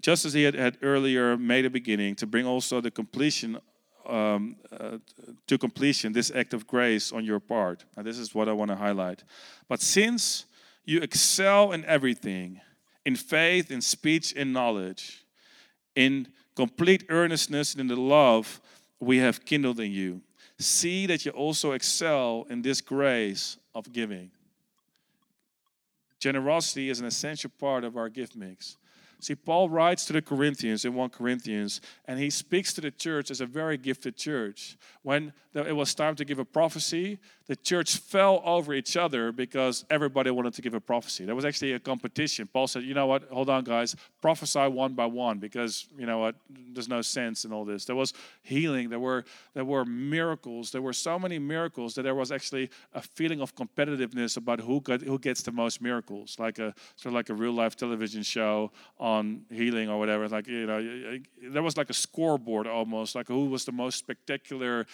just 0.00 0.24
as 0.24 0.32
he 0.32 0.44
had, 0.44 0.54
had 0.54 0.78
earlier 0.82 1.36
made 1.36 1.64
a 1.64 1.70
beginning, 1.70 2.14
to 2.16 2.26
bring 2.26 2.46
also 2.46 2.80
the 2.80 2.90
completion 2.90 3.58
um, 4.06 4.56
uh, 4.78 4.98
to 5.46 5.58
completion 5.58 6.12
this 6.12 6.32
act 6.34 6.54
of 6.54 6.66
grace 6.66 7.12
on 7.12 7.24
your 7.24 7.38
part. 7.38 7.84
And 7.96 8.06
this 8.06 8.18
is 8.18 8.34
what 8.34 8.48
I 8.48 8.52
want 8.52 8.70
to 8.70 8.76
highlight. 8.76 9.22
But 9.68 9.80
since 9.80 10.46
you 10.84 11.00
excel 11.00 11.72
in 11.72 11.84
everything, 11.84 12.60
in 13.04 13.14
faith, 13.14 13.70
in 13.70 13.80
speech, 13.80 14.32
in 14.32 14.52
knowledge, 14.52 15.24
in 15.94 16.28
complete 16.56 17.04
earnestness, 17.08 17.72
and 17.72 17.82
in 17.82 17.86
the 17.88 17.96
love 17.96 18.60
we 19.00 19.18
have 19.18 19.44
kindled 19.44 19.80
in 19.80 19.92
you 19.92 20.22
see 20.60 21.06
that 21.06 21.24
you 21.24 21.32
also 21.32 21.72
excel 21.72 22.46
in 22.50 22.62
this 22.62 22.80
grace 22.80 23.56
of 23.74 23.92
giving. 23.92 24.30
Generosity 26.18 26.90
is 26.90 27.00
an 27.00 27.06
essential 27.06 27.50
part 27.58 27.82
of 27.82 27.96
our 27.96 28.08
gift 28.08 28.36
mix. 28.36 28.76
See, 29.20 29.34
Paul 29.34 29.68
writes 29.68 30.06
to 30.06 30.12
the 30.12 30.22
Corinthians 30.22 30.84
in 30.84 30.94
1 30.94 31.10
Corinthians, 31.10 31.80
and 32.06 32.18
he 32.18 32.30
speaks 32.30 32.72
to 32.74 32.80
the 32.80 32.90
church 32.90 33.30
as 33.30 33.40
a 33.40 33.46
very 33.46 33.76
gifted 33.76 34.16
church. 34.16 34.78
When 35.02 35.32
it 35.54 35.76
was 35.76 35.94
time 35.94 36.16
to 36.16 36.24
give 36.24 36.38
a 36.38 36.44
prophecy, 36.44 37.18
the 37.50 37.56
church 37.56 37.96
fell 37.96 38.40
over 38.44 38.72
each 38.72 38.96
other 38.96 39.32
because 39.32 39.84
everybody 39.90 40.30
wanted 40.30 40.54
to 40.54 40.62
give 40.62 40.72
a 40.72 40.78
prophecy. 40.78 41.24
There 41.24 41.34
was 41.34 41.44
actually 41.44 41.72
a 41.72 41.80
competition. 41.80 42.46
Paul 42.46 42.68
said, 42.68 42.84
You 42.84 42.94
know 42.94 43.08
what? 43.08 43.24
Hold 43.24 43.50
on, 43.50 43.64
guys. 43.64 43.96
Prophesy 44.22 44.68
one 44.68 44.94
by 44.94 45.06
one 45.06 45.38
because, 45.38 45.88
you 45.98 46.06
know 46.06 46.18
what? 46.18 46.36
There's 46.48 46.88
no 46.88 47.02
sense 47.02 47.44
in 47.44 47.52
all 47.52 47.64
this. 47.64 47.84
There 47.84 47.96
was 47.96 48.14
healing, 48.44 48.88
there 48.88 49.00
were, 49.00 49.24
there 49.54 49.64
were 49.64 49.84
miracles. 49.84 50.70
There 50.70 50.80
were 50.80 50.92
so 50.92 51.18
many 51.18 51.40
miracles 51.40 51.94
that 51.94 52.02
there 52.02 52.14
was 52.14 52.30
actually 52.30 52.70
a 52.94 53.02
feeling 53.02 53.40
of 53.40 53.56
competitiveness 53.56 54.36
about 54.36 54.60
who, 54.60 54.80
got, 54.80 55.00
who 55.00 55.18
gets 55.18 55.42
the 55.42 55.50
most 55.50 55.82
miracles, 55.82 56.36
like 56.38 56.60
a 56.60 56.72
sort 56.94 57.06
of 57.06 57.14
like 57.14 57.30
a 57.30 57.34
real 57.34 57.50
life 57.50 57.74
television 57.74 58.22
show 58.22 58.70
on 59.00 59.42
healing 59.50 59.88
or 59.90 59.98
whatever. 59.98 60.28
Like, 60.28 60.46
you 60.46 60.66
know, 60.66 61.18
there 61.42 61.64
was 61.64 61.76
like 61.76 61.90
a 61.90 61.94
scoreboard 61.94 62.68
almost, 62.68 63.16
like 63.16 63.26
who 63.26 63.46
was 63.46 63.64
the 63.64 63.72
most 63.72 63.98
spectacular 63.98 64.86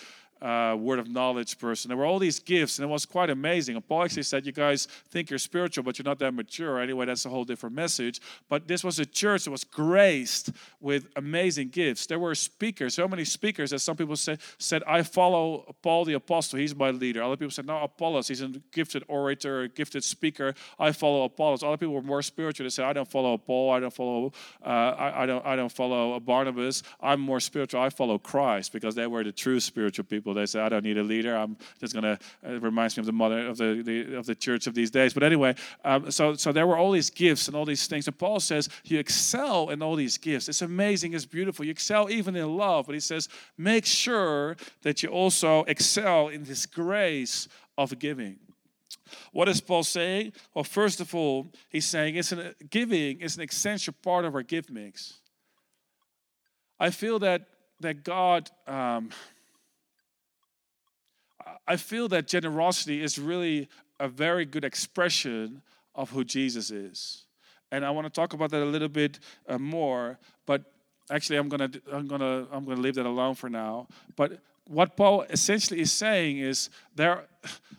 uh, 0.42 0.76
word 0.78 0.98
of 0.98 1.08
knowledge 1.08 1.58
person. 1.58 1.88
There 1.88 1.96
were 1.96 2.04
all 2.04 2.18
these 2.18 2.38
gifts, 2.38 2.78
and 2.78 2.88
it 2.88 2.92
was 2.92 3.06
quite 3.06 3.30
amazing. 3.30 3.76
And 3.76 3.86
Paul 3.86 4.04
actually 4.04 4.24
said, 4.24 4.44
You 4.44 4.52
guys 4.52 4.86
think 5.10 5.30
you're 5.30 5.38
spiritual, 5.38 5.84
but 5.84 5.98
you're 5.98 6.04
not 6.04 6.18
that 6.18 6.32
mature. 6.32 6.80
Anyway, 6.80 7.06
that's 7.06 7.24
a 7.24 7.28
whole 7.28 7.44
different 7.44 7.74
message. 7.74 8.20
But 8.48 8.68
this 8.68 8.84
was 8.84 8.98
a 8.98 9.06
church 9.06 9.44
that 9.44 9.50
was 9.50 9.64
graced 9.64 10.50
with 10.80 11.06
amazing 11.16 11.68
gifts. 11.68 12.06
There 12.06 12.18
were 12.18 12.34
speakers, 12.34 12.94
so 12.94 13.08
many 13.08 13.24
speakers 13.24 13.70
that 13.70 13.78
some 13.78 13.96
people 13.96 14.16
said, 14.16 14.40
said 14.58 14.82
I 14.86 15.02
follow 15.02 15.74
Paul 15.82 16.04
the 16.04 16.14
Apostle, 16.14 16.58
he's 16.58 16.74
my 16.74 16.90
leader. 16.90 17.22
Other 17.22 17.36
people 17.36 17.50
said, 17.50 17.66
No, 17.66 17.78
Apollos, 17.82 18.28
he's 18.28 18.42
a 18.42 18.48
gifted 18.72 19.04
orator, 19.08 19.62
a 19.62 19.68
gifted 19.68 20.04
speaker. 20.04 20.54
I 20.78 20.92
follow 20.92 21.24
Apollos. 21.24 21.62
Other 21.62 21.76
people 21.76 21.94
were 21.94 22.02
more 22.02 22.22
spiritual. 22.22 22.64
They 22.64 22.70
said, 22.70 22.84
I 22.84 22.92
don't 22.92 23.10
follow 23.10 23.38
Paul, 23.38 23.72
I 23.72 23.80
don't 23.80 23.92
follow, 23.92 24.32
uh, 24.64 24.68
I, 24.68 25.22
I, 25.22 25.26
don't, 25.26 25.46
I 25.46 25.56
don't 25.56 25.72
follow 25.72 26.18
Barnabas. 26.20 26.82
I'm 27.00 27.20
more 27.20 27.40
spiritual. 27.40 27.80
I 27.80 27.90
follow 27.90 28.18
Christ 28.18 28.72
because 28.72 28.94
they 28.94 29.06
were 29.06 29.24
the 29.24 29.32
true 29.32 29.60
spiritual 29.60 30.04
people 30.04 30.25
people. 30.26 30.34
They 30.34 30.46
say, 30.46 30.60
I 30.60 30.68
don't 30.68 30.84
need 30.84 30.98
a 30.98 31.02
leader. 31.04 31.36
I'm 31.36 31.56
just 31.78 31.92
going 31.92 32.02
to, 32.02 32.18
it 32.42 32.60
reminds 32.62 32.96
me 32.96 33.02
of 33.02 33.06
the 33.06 33.12
mother 33.12 33.46
of 33.46 33.56
the, 33.56 33.82
the, 33.82 34.16
of 34.16 34.26
the 34.26 34.34
church 34.34 34.66
of 34.66 34.74
these 34.74 34.90
days. 34.90 35.14
But 35.14 35.22
anyway, 35.22 35.54
um, 35.84 36.10
so, 36.10 36.34
so 36.34 36.52
there 36.52 36.66
were 36.66 36.76
all 36.76 36.90
these 36.90 37.10
gifts 37.10 37.46
and 37.46 37.56
all 37.56 37.64
these 37.64 37.86
things. 37.86 38.08
And 38.08 38.18
Paul 38.18 38.40
says, 38.40 38.68
you 38.84 38.98
excel 38.98 39.70
in 39.70 39.82
all 39.82 39.94
these 39.94 40.18
gifts. 40.18 40.48
It's 40.48 40.62
amazing. 40.62 41.14
It's 41.14 41.26
beautiful. 41.26 41.64
You 41.64 41.70
excel 41.70 42.10
even 42.10 42.34
in 42.34 42.56
love. 42.56 42.86
But 42.86 42.94
he 42.94 43.00
says, 43.00 43.28
make 43.56 43.86
sure 43.86 44.56
that 44.82 45.02
you 45.02 45.10
also 45.10 45.62
excel 45.64 46.28
in 46.28 46.42
this 46.42 46.66
grace 46.66 47.46
of 47.78 47.96
giving. 47.98 48.38
What 49.32 49.48
is 49.48 49.60
Paul 49.60 49.84
saying? 49.84 50.32
Well, 50.54 50.64
first 50.64 51.00
of 51.00 51.14
all, 51.14 51.52
he's 51.68 51.86
saying 51.86 52.16
it's 52.16 52.32
an, 52.32 52.54
giving 52.68 53.20
is 53.20 53.36
an 53.36 53.44
essential 53.44 53.94
part 54.02 54.24
of 54.24 54.34
our 54.34 54.42
gift 54.42 54.70
mix. 54.70 55.18
I 56.80 56.90
feel 56.90 57.20
that 57.20 57.46
that 57.80 58.02
God 58.04 58.50
um, 58.66 59.10
I 61.66 61.76
feel 61.76 62.08
that 62.08 62.26
generosity 62.28 63.02
is 63.02 63.18
really 63.18 63.68
a 63.98 64.08
very 64.08 64.44
good 64.44 64.64
expression 64.64 65.62
of 65.94 66.10
who 66.10 66.24
Jesus 66.24 66.70
is. 66.70 67.24
And 67.72 67.84
I 67.84 67.90
want 67.90 68.06
to 68.06 68.10
talk 68.10 68.32
about 68.32 68.50
that 68.50 68.62
a 68.62 68.64
little 68.64 68.88
bit 68.88 69.18
uh, 69.48 69.58
more, 69.58 70.18
but 70.46 70.62
actually 71.10 71.38
I'm 71.38 71.48
going 71.48 71.70
to 71.70 71.82
I'm 71.92 72.06
going 72.06 72.20
to 72.20 72.46
I'm 72.52 72.64
going 72.64 72.76
to 72.76 72.82
leave 72.82 72.94
that 72.94 73.06
alone 73.06 73.34
for 73.34 73.48
now. 73.48 73.88
But 74.14 74.38
what 74.68 74.96
Paul 74.96 75.22
essentially 75.22 75.80
is 75.80 75.92
saying 75.92 76.38
is 76.38 76.70
there 76.94 77.24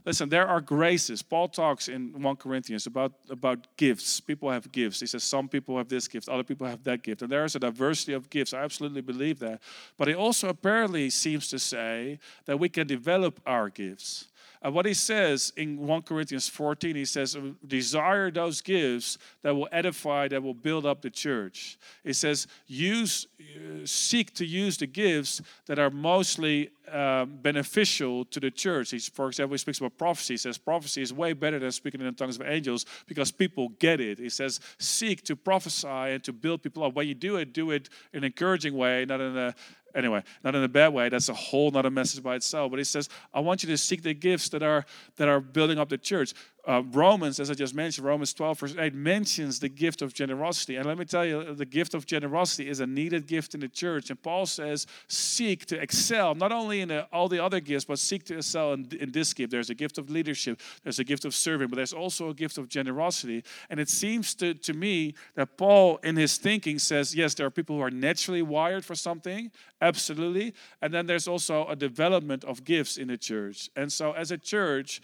listen, 0.07 0.29
there 0.29 0.47
are 0.47 0.61
graces. 0.61 1.21
Paul 1.21 1.49
talks 1.49 1.89
in 1.89 2.21
1 2.21 2.35
Corinthians 2.37 2.87
about, 2.87 3.11
about 3.29 3.67
gifts. 3.75 4.21
People 4.21 4.49
have 4.49 4.71
gifts. 4.71 5.01
He 5.01 5.05
says 5.05 5.21
some 5.21 5.49
people 5.49 5.77
have 5.77 5.89
this 5.89 6.07
gift, 6.07 6.29
other 6.29 6.43
people 6.43 6.65
have 6.65 6.83
that 6.85 7.03
gift. 7.03 7.21
And 7.21 7.29
there 7.29 7.43
is 7.43 7.55
a 7.55 7.59
diversity 7.59 8.13
of 8.13 8.29
gifts. 8.29 8.53
I 8.53 8.63
absolutely 8.63 9.01
believe 9.01 9.39
that. 9.39 9.61
But 9.97 10.07
he 10.07 10.15
also 10.15 10.47
apparently 10.47 11.09
seems 11.09 11.49
to 11.49 11.59
say 11.59 12.19
that 12.45 12.57
we 12.57 12.69
can 12.69 12.87
develop 12.87 13.41
our 13.45 13.69
gifts. 13.69 14.29
And 14.61 14.73
what 14.73 14.85
he 14.85 14.93
says 14.93 15.53
in 15.55 15.85
1 15.85 16.01
Corinthians 16.03 16.47
14, 16.47 16.95
he 16.95 17.05
says, 17.05 17.35
um, 17.35 17.57
desire 17.65 18.31
those 18.31 18.61
gifts 18.61 19.17
that 19.43 19.55
will 19.55 19.67
edify, 19.71 20.27
that 20.27 20.41
will 20.41 20.53
build 20.53 20.85
up 20.85 21.01
the 21.01 21.09
church. 21.09 21.77
He 22.03 22.13
says, 22.13 22.47
use, 22.65 23.27
uh, 23.39 23.85
seek 23.85 24.33
to 24.35 24.45
use 24.45 24.77
the 24.77 24.87
gifts 24.87 25.41
that 25.67 25.79
are 25.79 25.89
mostly 25.89 26.71
um, 26.91 27.37
beneficial 27.41 28.23
to 28.25 28.39
the 28.39 28.49
church. 28.49 28.91
He's, 28.91 29.09
for 29.09 29.27
example, 29.27 29.53
he 29.53 29.57
speaks 29.57 29.79
about 29.79 29.97
prophecy. 29.97 30.35
He 30.35 30.37
says 30.37 30.57
prophecy 30.57 31.01
is 31.01 31.11
way 31.11 31.33
better 31.33 31.59
than 31.59 31.71
speaking 31.71 31.99
in 31.99 32.07
the 32.07 32.13
tongues 32.13 32.39
of 32.39 32.47
angels 32.47 32.85
because 33.07 33.29
people 33.29 33.69
get 33.79 33.99
it. 33.99 34.17
He 34.17 34.29
says 34.29 34.61
seek 34.79 35.23
to 35.23 35.35
prophesy 35.35 35.87
and 35.87 36.23
to 36.23 36.31
build 36.31 36.63
people 36.63 36.83
up. 36.83 36.93
When 36.93 37.07
you 37.07 37.13
do 37.13 37.35
it, 37.35 37.51
do 37.51 37.71
it 37.71 37.89
in 38.13 38.19
an 38.19 38.23
encouraging 38.23 38.77
way, 38.77 39.03
not 39.03 39.19
in 39.19 39.37
a 39.37 39.53
anyway, 39.95 40.23
not 40.43 40.55
in 40.55 40.63
a 40.63 40.67
bad 40.67 40.93
way. 40.93 41.09
That's 41.09 41.29
a 41.29 41.33
whole 41.33 41.75
other 41.75 41.89
message 41.89 42.23
by 42.23 42.35
itself. 42.35 42.71
But 42.71 42.79
he 42.79 42.83
says, 42.83 43.09
I 43.33 43.39
want 43.39 43.63
you 43.63 43.69
to 43.69 43.77
seek 43.77 44.03
the 44.03 44.13
gifts 44.13 44.49
that 44.49 44.63
are 44.63 44.85
that 45.17 45.27
are 45.27 45.39
building 45.39 45.77
up 45.77 45.89
the 45.89 45.97
church. 45.97 46.33
Uh, 46.67 46.83
Romans, 46.91 47.39
as 47.39 47.49
I 47.49 47.53
just 47.53 47.73
mentioned, 47.73 48.05
Romans 48.05 48.33
12, 48.33 48.59
verse 48.59 48.75
8 48.77 48.93
mentions 48.93 49.57
the 49.57 49.69
gift 49.69 50.01
of 50.01 50.13
generosity. 50.13 50.75
And 50.75 50.85
let 50.85 50.97
me 50.97 51.05
tell 51.05 51.25
you, 51.25 51.55
the 51.55 51.65
gift 51.65 51.93
of 51.93 52.05
generosity 52.05 52.67
is 52.67 52.81
a 52.81 52.85
needed 52.85 53.25
gift 53.25 53.53
in 53.53 53.61
the 53.61 53.69
church. 53.69 54.09
And 54.09 54.21
Paul 54.21 54.45
says, 54.45 54.85
seek 55.07 55.65
to 55.67 55.81
excel, 55.81 56.35
not 56.35 56.51
only 56.51 56.81
in 56.81 56.89
the, 56.89 57.05
all 57.13 57.29
the 57.29 57.41
other 57.41 57.61
gifts, 57.61 57.85
but 57.85 57.99
seek 57.99 58.25
to 58.25 58.35
excel 58.39 58.73
in, 58.73 58.85
in 58.99 59.13
this 59.13 59.33
gift. 59.33 59.49
There's 59.49 59.69
a 59.69 59.75
gift 59.75 59.97
of 59.97 60.09
leadership, 60.09 60.59
there's 60.83 60.99
a 60.99 61.05
gift 61.05 61.23
of 61.23 61.33
serving, 61.33 61.69
but 61.69 61.77
there's 61.77 61.93
also 61.93 62.31
a 62.31 62.33
gift 62.33 62.57
of 62.57 62.67
generosity. 62.67 63.45
And 63.69 63.79
it 63.79 63.87
seems 63.87 64.35
to, 64.35 64.53
to 64.53 64.73
me 64.73 65.15
that 65.35 65.57
Paul, 65.57 65.99
in 66.03 66.17
his 66.17 66.37
thinking, 66.37 66.79
says, 66.79 67.15
yes, 67.15 67.33
there 67.33 67.47
are 67.47 67.51
people 67.51 67.77
who 67.77 67.81
are 67.81 67.91
naturally 67.91 68.41
wired 68.41 68.83
for 68.83 68.93
something, 68.93 69.51
absolutely. 69.81 70.53
And 70.81 70.93
then 70.93 71.05
there's 71.05 71.27
also 71.27 71.67
a 71.67 71.75
development 71.75 72.43
of 72.43 72.63
gifts 72.63 72.97
in 72.97 73.07
the 73.07 73.17
church. 73.17 73.69
And 73.75 73.91
so, 73.91 74.13
as 74.13 74.31
a 74.31 74.37
church, 74.37 75.01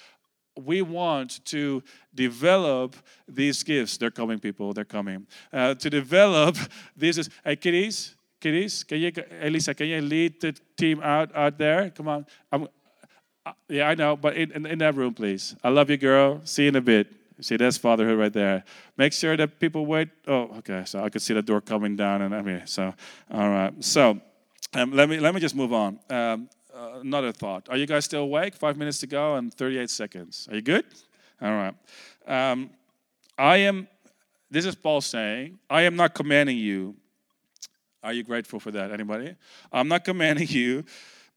we 0.56 0.82
want 0.82 1.44
to 1.46 1.84
develop 2.14 2.96
these 3.28 3.64
gifts. 3.64 3.98
They're 3.98 4.12
coming, 4.12 4.40
people. 4.40 4.74
They're 4.74 4.86
coming. 4.86 5.28
Uh, 5.52 5.76
to 5.76 5.90
develop 5.90 6.58
this 6.96 7.18
is 7.18 7.30
Hey, 7.44 7.56
kiddies, 7.56 8.16
kiddies, 8.40 8.84
can 8.84 9.00
you, 9.00 9.12
Elisa, 9.42 9.74
can 9.74 9.88
you 9.88 10.02
lead 10.02 10.42
the 10.42 10.56
team 10.78 11.02
out 11.02 11.36
out 11.36 11.58
there? 11.58 11.90
Come 11.90 12.08
on. 12.08 12.26
I'm, 12.52 12.68
uh, 13.46 13.52
yeah, 13.68 13.90
I 13.90 13.96
know, 13.96 14.16
but 14.16 14.38
in, 14.38 14.52
in, 14.52 14.66
in, 14.66 14.80
that 14.80 14.96
room, 14.96 15.14
please. 15.14 15.56
I 15.64 15.70
love 15.70 15.90
you, 15.90 15.98
girl. 15.98 16.42
See 16.46 16.64
you 16.64 16.70
in 16.70 16.76
a 16.78 16.82
bit. 16.82 17.08
See, 17.42 17.58
that's 17.58 17.78
fatherhood 17.78 18.18
right 18.18 18.32
there. 18.32 18.64
Make 18.96 19.12
sure 19.12 19.36
that 19.36 19.60
people 19.60 19.86
wait. 19.86 20.10
Oh, 20.28 20.44
okay. 20.60 20.84
So 20.86 21.04
I 21.04 21.10
could 21.10 21.22
see 21.22 21.34
the 21.34 21.42
door 21.42 21.60
coming 21.60 21.98
down, 21.98 22.22
and 22.22 22.34
I'm 22.34 22.48
here. 22.48 22.64
So, 22.66 22.94
all 23.32 23.50
right. 23.50 23.84
So, 23.84 24.22
um, 24.76 24.92
let 24.92 25.10
me 25.10 25.20
let 25.20 25.34
me 25.34 25.40
just 25.40 25.56
move 25.56 25.74
on. 25.74 26.00
Um, 26.10 26.50
uh, 26.74 27.00
another 27.02 27.32
thought. 27.32 27.70
Are 27.70 27.78
you 27.78 27.86
guys 27.86 28.06
still 28.06 28.24
awake? 28.24 28.56
Five 28.56 28.78
minutes 28.78 29.00
to 29.00 29.08
go 29.08 29.36
and 29.36 29.54
38 29.54 29.90
seconds. 29.90 30.48
Are 30.50 30.56
you 30.56 30.62
good? 30.62 30.86
All 31.42 31.52
right. 31.52 31.76
Um, 32.28 32.72
I 33.38 33.58
am, 33.58 33.88
this 34.50 34.66
is 34.66 34.76
Paul 34.76 35.02
saying, 35.02 35.60
I 35.70 35.84
am 35.84 35.96
not 35.96 36.16
commanding 36.16 36.58
you. 36.58 36.96
Are 38.04 38.14
you 38.14 38.24
grateful 38.24 38.60
for 38.60 38.72
that? 38.72 38.92
Anybody? 38.92 39.36
I'm 39.72 39.88
not 39.88 40.04
commanding 40.04 40.48
you, 40.50 40.84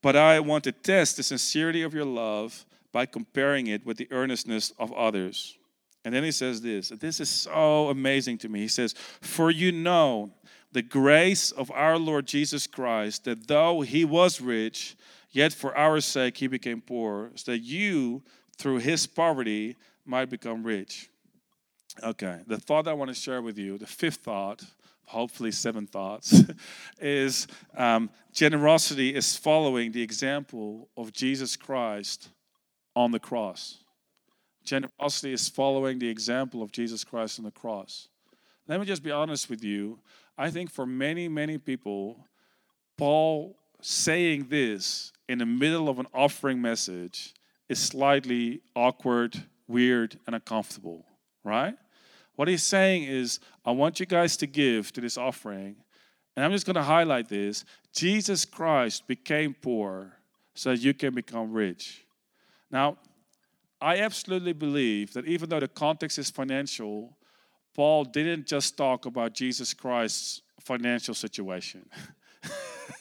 but 0.03 0.17
I 0.17 0.41
want 0.41 0.65
to 0.65 0.73
test 0.73 1.19
the 1.19 1.23
sincerity 1.23 1.83
of 1.83 1.93
your 1.95 2.05
love 2.05 2.65
by 2.93 3.05
comparing 3.07 3.67
it 3.67 3.85
with 3.85 3.99
the 3.99 4.09
earnestness 4.11 4.73
of 4.79 4.93
others. 4.93 5.59
And 6.05 6.15
then 6.15 6.23
he 6.23 6.31
says 6.31 6.63
this. 6.63 6.91
This 6.91 7.21
is 7.21 7.29
so 7.29 7.89
amazing 7.89 8.39
to 8.39 8.49
me. 8.49 8.61
He 8.61 8.69
says, 8.69 8.95
For 9.21 9.51
you 9.51 9.73
know 9.73 10.33
the 10.73 10.83
grace 10.83 11.51
of 11.51 11.71
our 11.71 11.99
Lord 11.99 12.27
Jesus 12.27 12.67
Christ, 12.67 13.25
that 13.25 13.49
though 13.49 13.81
he 13.81 14.05
was 14.05 14.41
rich, 14.41 14.97
Yet 15.37 15.53
for 15.53 15.77
our 15.77 16.01
sake 16.01 16.39
he 16.39 16.47
became 16.47 16.81
poor, 16.81 17.31
so 17.35 17.53
that 17.53 17.59
you, 17.59 18.23
through 18.57 18.79
his 18.79 19.07
poverty, 19.07 19.77
might 20.07 20.31
become 20.31 20.65
rich. 20.65 21.11
Okay, 22.03 22.41
the 22.47 22.57
thought 22.57 22.89
I 22.89 22.95
want 22.95 23.11
to 23.11 23.15
share 23.15 23.43
with 23.43 23.59
you, 23.59 23.77
the 23.77 23.87
fifth 23.87 24.21
thought, 24.21 24.65
hopefully 25.05 25.53
seven 25.53 25.87
thoughts, 25.87 26.43
is 26.99 27.49
um, 27.77 28.09
generosity 28.33 29.15
is 29.15 29.37
following 29.37 29.93
the 29.93 30.01
example 30.01 30.89
of 30.97 31.13
Jesus 31.13 31.55
Christ 31.55 32.31
on 32.95 33.11
the 33.11 33.21
cross. 33.21 33.85
Generosity 34.65 35.35
is 35.35 35.51
following 35.51 35.99
the 35.99 36.09
example 36.09 36.63
of 36.63 36.73
Jesus 36.73 37.05
Christ 37.05 37.39
on 37.39 37.45
the 37.45 37.51
cross. 37.51 38.09
Let 38.69 38.81
me 38.81 38.87
just 38.87 39.03
be 39.03 39.11
honest 39.11 39.51
with 39.51 39.63
you. 39.63 39.99
I 40.39 40.51
think 40.51 40.71
for 40.71 40.87
many, 40.87 41.29
many 41.29 41.59
people, 41.59 42.27
Paul 42.97 43.57
saying 43.81 44.47
this 44.49 45.13
in 45.29 45.39
the 45.39 45.47
middle 45.47 45.89
of 45.89 45.99
an 45.99 46.07
offering 46.15 46.61
message 46.61 47.35
is 47.69 47.79
slightly 47.79 48.61
awkward, 48.75 49.45
weird, 49.67 50.19
and 50.27 50.35
uncomfortable, 50.35 51.05
right? 51.45 51.75
What 52.37 52.49
he's 52.49 52.63
saying 52.63 53.05
is, 53.05 53.41
I 53.65 53.71
want 53.71 53.99
you 53.99 54.07
guys 54.07 54.37
to 54.39 54.47
give 54.47 54.93
to 54.93 55.01
this 55.01 55.17
offering, 55.17 55.77
and 56.37 56.45
I'm 56.45 56.53
just 56.53 56.67
going 56.67 56.77
to 56.77 56.83
highlight 56.83 57.29
this 57.29 57.65
Jesus 57.93 58.45
Christ 58.45 59.07
became 59.07 59.55
poor 59.55 60.13
so 60.55 60.71
that 60.71 60.81
you 60.81 60.93
can 60.93 61.15
become 61.15 61.53
rich. 61.53 62.05
Now, 62.71 62.99
I 63.81 63.99
absolutely 63.99 64.53
believe 64.53 65.13
that 65.15 65.27
even 65.27 65.49
though 65.49 65.61
the 65.61 65.69
context 65.69 66.19
is 66.19 66.31
financial, 66.31 67.17
Paul 67.77 68.05
didn't 68.05 68.47
just 68.47 68.79
talk 68.79 69.05
about 69.05 69.35
Jesus 69.35 69.75
Christ's 69.75 70.41
financial 70.61 71.13
situation. 71.13 71.87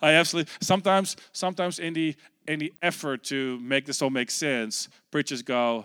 I 0.00 0.12
absolutely 0.12 0.50
sometimes 0.62 1.16
sometimes 1.32 1.78
in 1.78 1.92
the 1.92 2.16
in 2.48 2.58
the 2.58 2.72
effort 2.80 3.22
to 3.24 3.60
make 3.60 3.84
this 3.84 4.00
all 4.00 4.08
make 4.08 4.30
sense, 4.30 4.88
preachers 5.10 5.42
go, 5.42 5.84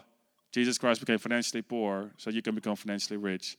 Jesus 0.54 0.78
Christ 0.78 1.02
became 1.02 1.18
financially 1.18 1.62
poor, 1.62 2.12
so 2.16 2.30
you 2.30 2.42
can 2.42 2.56
become 2.56 2.78
financially 2.78 3.18
rich. 3.18 3.58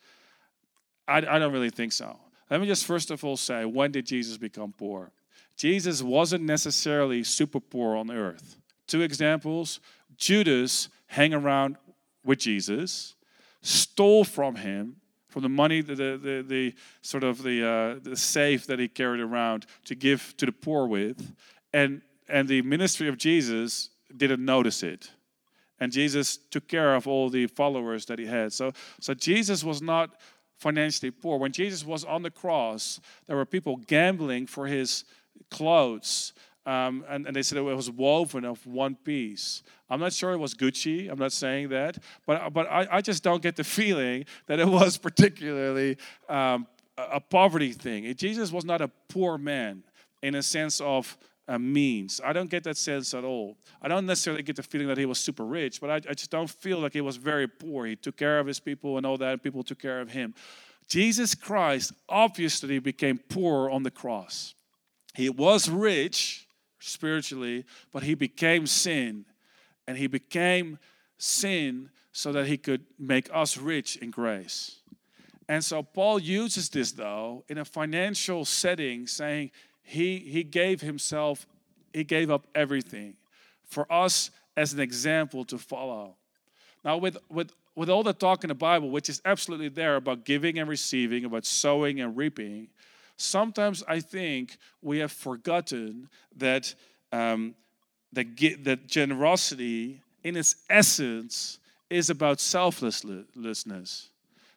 I, 1.07 1.19
I 1.19 1.39
don't 1.39 1.53
really 1.53 1.69
think 1.69 1.93
so. 1.93 2.19
Let 2.51 2.63
me 2.63 2.67
just 2.67 2.87
first 2.87 3.11
of 3.11 3.23
all 3.23 3.37
say, 3.37 3.67
when 3.67 3.93
did 3.93 4.07
Jesus 4.07 4.39
become 4.39 4.73
poor? 4.73 5.13
Jesus 5.59 6.03
wasn't 6.03 6.45
necessarily 6.45 7.23
super 7.23 7.61
poor 7.61 7.97
on 7.97 8.11
earth. 8.11 8.57
Two 8.87 9.03
examples 9.03 9.79
Judas 10.17 10.89
hang 11.09 11.35
around 11.35 11.77
with 12.25 12.39
Jesus, 12.39 13.15
stole 13.63 14.25
from 14.25 14.57
him, 14.57 14.97
from 15.29 15.43
the 15.43 15.49
money, 15.49 15.81
the, 15.81 15.95
the, 15.95 16.45
the 16.47 16.75
sort 17.03 17.25
of 17.25 17.43
the, 17.43 17.67
uh, 17.67 18.01
the 18.03 18.17
safe 18.17 18.67
that 18.67 18.79
he 18.79 18.89
carried 18.89 19.21
around 19.21 19.67
to 19.85 19.95
give 19.95 20.35
to 20.39 20.47
the 20.47 20.53
poor 20.53 20.87
with. 20.87 21.35
And, 21.73 22.03
and 22.29 22.49
the 22.49 22.63
ministry 22.63 23.09
of 23.09 23.17
Jesus 23.17 23.91
didn't 24.17 24.45
notice 24.45 24.83
it. 24.83 25.11
And 25.79 25.93
Jesus 25.93 26.37
took 26.37 26.69
care 26.69 26.95
of 26.95 27.07
all 27.07 27.31
the 27.31 27.47
followers 27.47 28.07
that 28.07 28.19
he 28.19 28.27
had. 28.27 28.53
So, 28.53 28.73
so 29.01 29.15
Jesus 29.15 29.65
was 29.65 29.81
not 29.81 30.11
financially 30.59 31.11
poor. 31.11 31.39
When 31.39 31.53
Jesus 31.53 31.87
was 31.87 32.05
on 32.05 32.23
the 32.23 32.31
cross, 32.31 33.01
there 33.27 33.37
were 33.37 33.47
people 33.47 33.77
gambling 33.77 34.47
for 34.47 34.67
his 34.67 35.05
clothes. 35.51 36.35
Um, 36.67 37.05
and, 37.09 37.27
and, 37.27 37.35
they 37.35 37.43
said 37.43 37.57
it 37.57 37.63
was 37.63 37.91
woven 37.91 38.45
of 38.45 38.65
one 38.67 38.95
piece. 38.95 39.63
I'm 39.89 39.99
not 39.99 40.13
sure 40.13 40.33
it 40.33 40.37
was 40.37 40.55
Gucci. 40.55 41.11
I'm 41.11 41.19
not 41.19 41.33
saying 41.33 41.71
that, 41.71 41.97
but 42.27 42.53
but 42.53 42.71
I, 42.71 42.87
I 42.91 43.01
just 43.01 43.23
don't 43.23 43.43
get 43.43 43.57
the 43.57 43.65
feeling 43.65 44.27
that 44.47 44.61
it 44.61 44.69
was 44.69 44.99
particularly 44.99 45.97
um, 46.29 46.67
a 46.99 47.19
poverty 47.19 47.73
thing. 47.73 48.15
Jesus 48.15 48.53
was 48.53 48.67
not 48.67 48.83
a 48.83 48.89
poor 49.09 49.39
man 49.39 49.83
in 50.23 50.35
a 50.35 50.43
sense 50.43 50.83
of 50.83 51.17
uh, 51.49 51.59
means. 51.59 52.21
I 52.25 52.33
don't 52.33 52.51
get 52.51 52.63
that 52.65 52.77
sense 52.77 53.15
at 53.15 53.25
all. 53.25 53.57
I 53.83 53.89
don't 53.89 54.07
necessarily 54.07 54.43
get 54.43 54.57
the 54.57 54.63
feeling 54.63 54.87
that 54.89 54.99
he 54.99 55.07
was 55.07 55.19
super 55.19 55.45
rich, 55.45 55.81
but 55.81 55.91
I, 55.91 56.11
I 56.11 56.15
just 56.15 56.31
don't 56.31 56.49
feel 56.49 56.79
like 56.79 56.93
he 56.93 57.01
was 57.01 57.17
very 57.17 57.49
poor. 57.49 57.87
He 57.87 57.97
took 57.97 58.17
care 58.17 58.39
of 58.39 58.47
his 58.47 58.61
people 58.61 58.99
and 58.99 59.07
all 59.07 59.17
that, 59.17 59.33
and 59.33 59.43
people 59.43 59.63
took 59.63 59.81
care 59.81 60.01
of 60.01 60.11
him. 60.11 60.35
Jesus 60.89 61.35
Christ 61.35 61.93
obviously 62.09 62.79
became 62.79 63.19
poor 63.19 63.71
on 63.71 63.83
the 63.83 63.91
cross. 63.91 64.55
He 65.15 65.29
was 65.29 65.69
rich 65.69 66.47
spiritually, 66.81 67.65
but 67.93 68.03
he 68.03 68.15
became 68.15 68.67
sin 68.67 69.25
and 69.87 69.97
he 69.97 70.07
became 70.07 70.79
sin 71.19 71.91
so 72.13 72.33
that 72.33 72.47
he 72.47 72.57
could 72.57 72.85
make 72.99 73.29
us 73.33 73.57
rich 73.57 73.97
in 73.97 74.11
grace. 74.11 74.81
And 75.49 75.65
so 75.65 75.83
Paul 75.83 76.19
uses 76.19 76.69
this 76.69 76.93
though 76.93 77.45
in 77.49 77.59
a 77.59 77.65
financial 77.65 78.45
setting, 78.45 79.07
saying 79.07 79.51
he, 79.83 80.19
he 80.19 80.43
gave 80.43 80.81
himself, 80.81 81.47
he 81.93 82.05
gave 82.05 82.31
up 82.31 82.47
everything 82.55 83.15
for 83.65 83.91
us 83.93 84.31
as 84.57 84.73
an 84.73 84.81
example 84.81 85.45
to 85.47 85.59
follow. 85.59 86.17
Now, 86.85 86.97
with, 86.97 87.19
with, 87.29 87.53
with 87.75 87.91
all 87.91 88.03
the 88.03 88.13
talk 88.13 88.45
in 88.45 88.49
the 88.49 88.55
Bible, 88.55 88.91
which 88.91 89.09
is 89.09 89.21
absolutely 89.25 89.69
there 89.69 89.97
about 89.97 90.25
giving 90.25 90.59
and 90.59 90.69
receiving, 90.69 91.25
about 91.25 91.45
sowing 91.45 92.01
and 92.01 92.17
reaping, 92.17 92.69
sometimes 93.21 93.83
I 93.87 94.01
think 94.01 94.57
we 94.83 94.99
have 94.99 95.13
forgotten 95.13 96.09
that 96.37 96.75
um, 97.13 97.55
that, 98.13 98.27
that 98.65 98.87
generosity, 98.87 100.01
in 100.25 100.37
its 100.37 100.57
essence, 100.69 101.59
is 101.89 102.11
about 102.11 102.41
selflessness. 102.41 104.11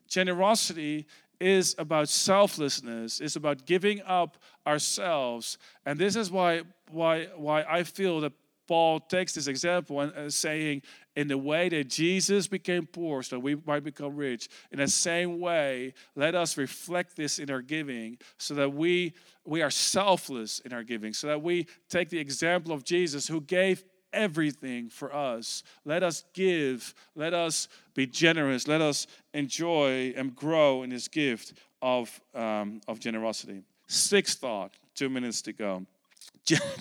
Generosity 0.08 1.06
is 1.40 1.76
about 1.78 2.10
selflessness, 2.10 3.20
is 3.20 3.36
about 3.36 3.66
giving 3.66 4.02
up 4.04 4.38
ourselves. 4.66 5.58
And 5.86 6.00
this 6.00 6.16
is 6.16 6.32
why, 6.32 6.62
why, 6.92 7.28
why 7.36 7.64
I 7.64 7.84
feel 7.84 8.22
that 8.22 8.34
Paul 8.68 9.00
takes 9.00 9.34
this 9.34 9.48
example 9.48 10.00
and 10.00 10.14
uh, 10.14 10.30
saying, 10.30 10.84
in 11.16 11.28
the 11.28 11.38
way 11.38 11.70
that 11.70 11.90
Jesus 11.90 12.48
became 12.48 12.86
poor 12.86 13.22
so 13.22 13.36
that 13.36 13.40
we 13.42 13.56
might 13.66 13.84
become 13.84 14.16
rich, 14.16 14.50
in 14.72 14.80
the 14.80 14.88
same 14.88 15.40
way, 15.40 15.94
let 16.16 16.36
us 16.36 16.58
reflect 16.58 17.16
this 17.16 17.40
in 17.40 17.52
our 17.52 17.62
giving 17.62 18.18
so 18.38 18.54
that 18.56 18.74
we, 18.74 19.14
we 19.46 19.62
are 19.62 19.70
selfless 19.70 20.60
in 20.60 20.74
our 20.74 20.84
giving, 20.84 21.14
so 21.14 21.28
that 21.28 21.42
we 21.42 21.68
take 21.90 22.10
the 22.10 22.20
example 22.20 22.74
of 22.74 22.84
Jesus 22.84 23.28
who 23.28 23.42
gave 23.42 23.84
everything 24.12 24.90
for 24.90 25.14
us. 25.14 25.64
Let 25.86 26.04
us 26.04 26.24
give, 26.34 26.94
let 27.16 27.34
us 27.34 27.68
be 27.94 28.06
generous, 28.08 28.68
let 28.68 28.82
us 28.82 29.08
enjoy 29.34 30.14
and 30.16 30.36
grow 30.36 30.84
in 30.84 30.90
this 30.90 31.08
gift 31.08 31.54
of, 31.82 32.22
um, 32.34 32.82
of 32.88 33.00
generosity. 33.00 33.64
Sixth 33.88 34.40
thought, 34.40 34.72
two 34.96 35.10
minutes 35.10 35.42
to 35.44 35.54
go. 35.54 35.86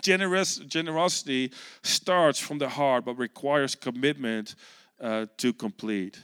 Generous, 0.03 0.57
generosity 0.57 1.53
starts 1.83 2.39
from 2.39 2.59
the 2.59 2.69
heart 2.69 3.05
but 3.05 3.15
requires 3.19 3.75
commitment 3.75 4.55
uh, 5.01 5.27
to 5.37 5.53
complete. 5.53 6.21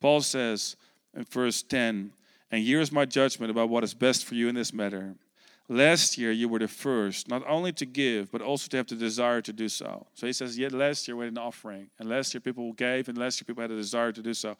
Paul 0.00 0.20
says 0.22 0.76
in 1.14 1.24
verse 1.24 1.62
10, 1.62 2.12
And 2.50 2.62
here 2.62 2.80
is 2.80 2.90
my 2.90 3.04
judgment 3.04 3.50
about 3.50 3.68
what 3.68 3.84
is 3.84 3.94
best 3.94 4.24
for 4.24 4.34
you 4.34 4.48
in 4.48 4.54
this 4.54 4.72
matter. 4.72 5.14
Last 5.68 6.18
year 6.18 6.32
you 6.32 6.48
were 6.48 6.58
the 6.58 6.66
first, 6.66 7.28
not 7.28 7.46
only 7.46 7.72
to 7.74 7.86
give, 7.86 8.32
but 8.32 8.42
also 8.42 8.66
to 8.68 8.76
have 8.78 8.88
the 8.88 8.96
desire 8.96 9.40
to 9.42 9.52
do 9.52 9.68
so. 9.68 10.06
So 10.14 10.26
he 10.26 10.32
says, 10.32 10.58
yeah, 10.58 10.68
last 10.72 11.06
year 11.06 11.16
we 11.16 11.26
had 11.26 11.34
an 11.34 11.38
offering, 11.38 11.88
and 12.00 12.08
last 12.08 12.34
year 12.34 12.40
people 12.40 12.72
gave, 12.72 13.08
and 13.08 13.16
last 13.16 13.40
year 13.40 13.44
people 13.46 13.62
had 13.62 13.70
a 13.70 13.76
desire 13.76 14.10
to 14.10 14.20
do 14.20 14.34
so. 14.34 14.56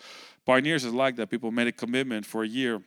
Pioneers 0.46 0.84
is 0.84 0.94
like 0.94 1.16
that. 1.16 1.28
People 1.28 1.50
made 1.50 1.66
a 1.66 1.72
commitment 1.72 2.24
for 2.24 2.44
a 2.44 2.46
year. 2.46 2.80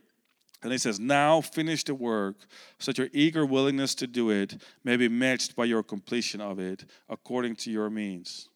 And 0.63 0.71
he 0.71 0.77
says, 0.77 0.99
now 0.99 1.41
finish 1.41 1.83
the 1.83 1.93
work 1.93 2.35
so 2.79 2.91
that 2.91 2.97
your 2.97 3.09
eager 3.11 3.45
willingness 3.45 3.93
to 3.95 4.07
do 4.07 4.29
it 4.29 4.61
may 4.83 4.95
be 4.95 5.09
matched 5.09 5.55
by 5.55 5.65
your 5.65 5.83
completion 5.83 6.39
of 6.39 6.57
it 6.59 6.85
according 7.09 7.57
to 7.57 7.71
your 7.71 7.89
means. 7.89 8.49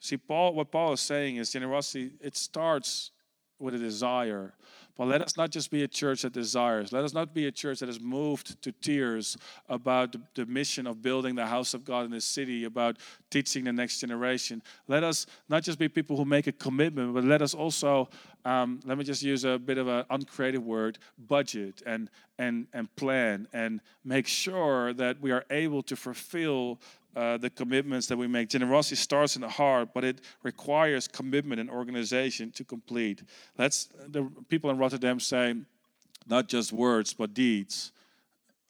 See, 0.00 0.16
Paul, 0.16 0.54
what 0.54 0.70
Paul 0.70 0.92
is 0.92 1.00
saying 1.00 1.36
is 1.36 1.52
generosity, 1.52 2.12
it 2.20 2.36
starts 2.36 3.12
with 3.58 3.74
a 3.74 3.78
desire. 3.78 4.54
But 4.96 5.06
let 5.06 5.22
us 5.22 5.36
not 5.36 5.50
just 5.50 5.70
be 5.70 5.84
a 5.84 5.88
church 5.88 6.22
that 6.22 6.32
desires. 6.32 6.92
Let 6.92 7.04
us 7.04 7.14
not 7.14 7.32
be 7.32 7.46
a 7.46 7.52
church 7.52 7.78
that 7.78 7.88
is 7.88 8.00
moved 8.00 8.60
to 8.62 8.72
tears 8.72 9.36
about 9.68 10.10
the, 10.10 10.20
the, 10.34 10.46
mission 10.46 10.88
of 10.88 11.00
building 11.00 11.36
the 11.36 11.46
house 11.46 11.72
of 11.72 11.84
God 11.84 12.04
in 12.04 12.10
this 12.10 12.24
city, 12.24 12.64
about 12.64 12.96
teaching 13.30 13.62
the 13.62 13.72
next 13.72 14.00
generation. 14.00 14.60
Let 14.88 15.04
us 15.04 15.26
not 15.48 15.62
just 15.62 15.78
be 15.78 15.88
people 15.88 16.16
who 16.16 16.24
make 16.24 16.48
a 16.48 16.52
commitment, 16.52 17.14
but 17.14 17.22
let 17.22 17.42
us 17.42 17.54
also, 17.54 18.08
um, 18.44 18.80
let 18.84 18.98
me 18.98 19.04
just 19.04 19.22
use 19.22 19.44
a 19.44 19.58
bit 19.58 19.78
of 19.78 19.88
an 19.88 20.04
uncreative 20.10 20.64
word, 20.64 20.98
budget 21.28 21.82
and, 21.86 22.10
and, 22.38 22.66
and 22.72 22.94
plan 22.96 23.48
and 23.52 23.80
make 24.04 24.26
sure 24.26 24.92
that 24.94 25.20
we 25.20 25.30
are 25.30 25.44
able 25.50 25.82
to 25.82 25.96
fulfill 25.96 26.78
uh, 27.16 27.36
the 27.36 27.50
commitments 27.50 28.06
that 28.06 28.16
we 28.16 28.26
make. 28.26 28.48
Generosity 28.48 28.96
starts 28.96 29.34
in 29.34 29.42
the 29.42 29.48
heart, 29.48 29.88
but 29.92 30.04
it 30.04 30.20
requires 30.42 31.08
commitment 31.08 31.60
and 31.60 31.68
organization 31.68 32.50
to 32.52 32.64
complete. 32.64 33.22
That's 33.56 33.88
the 34.06 34.30
people 34.48 34.70
in 34.70 34.78
Rotterdam 34.78 35.18
say, 35.18 35.56
not 36.28 36.48
just 36.48 36.72
words, 36.72 37.14
but 37.14 37.34
deeds. 37.34 37.92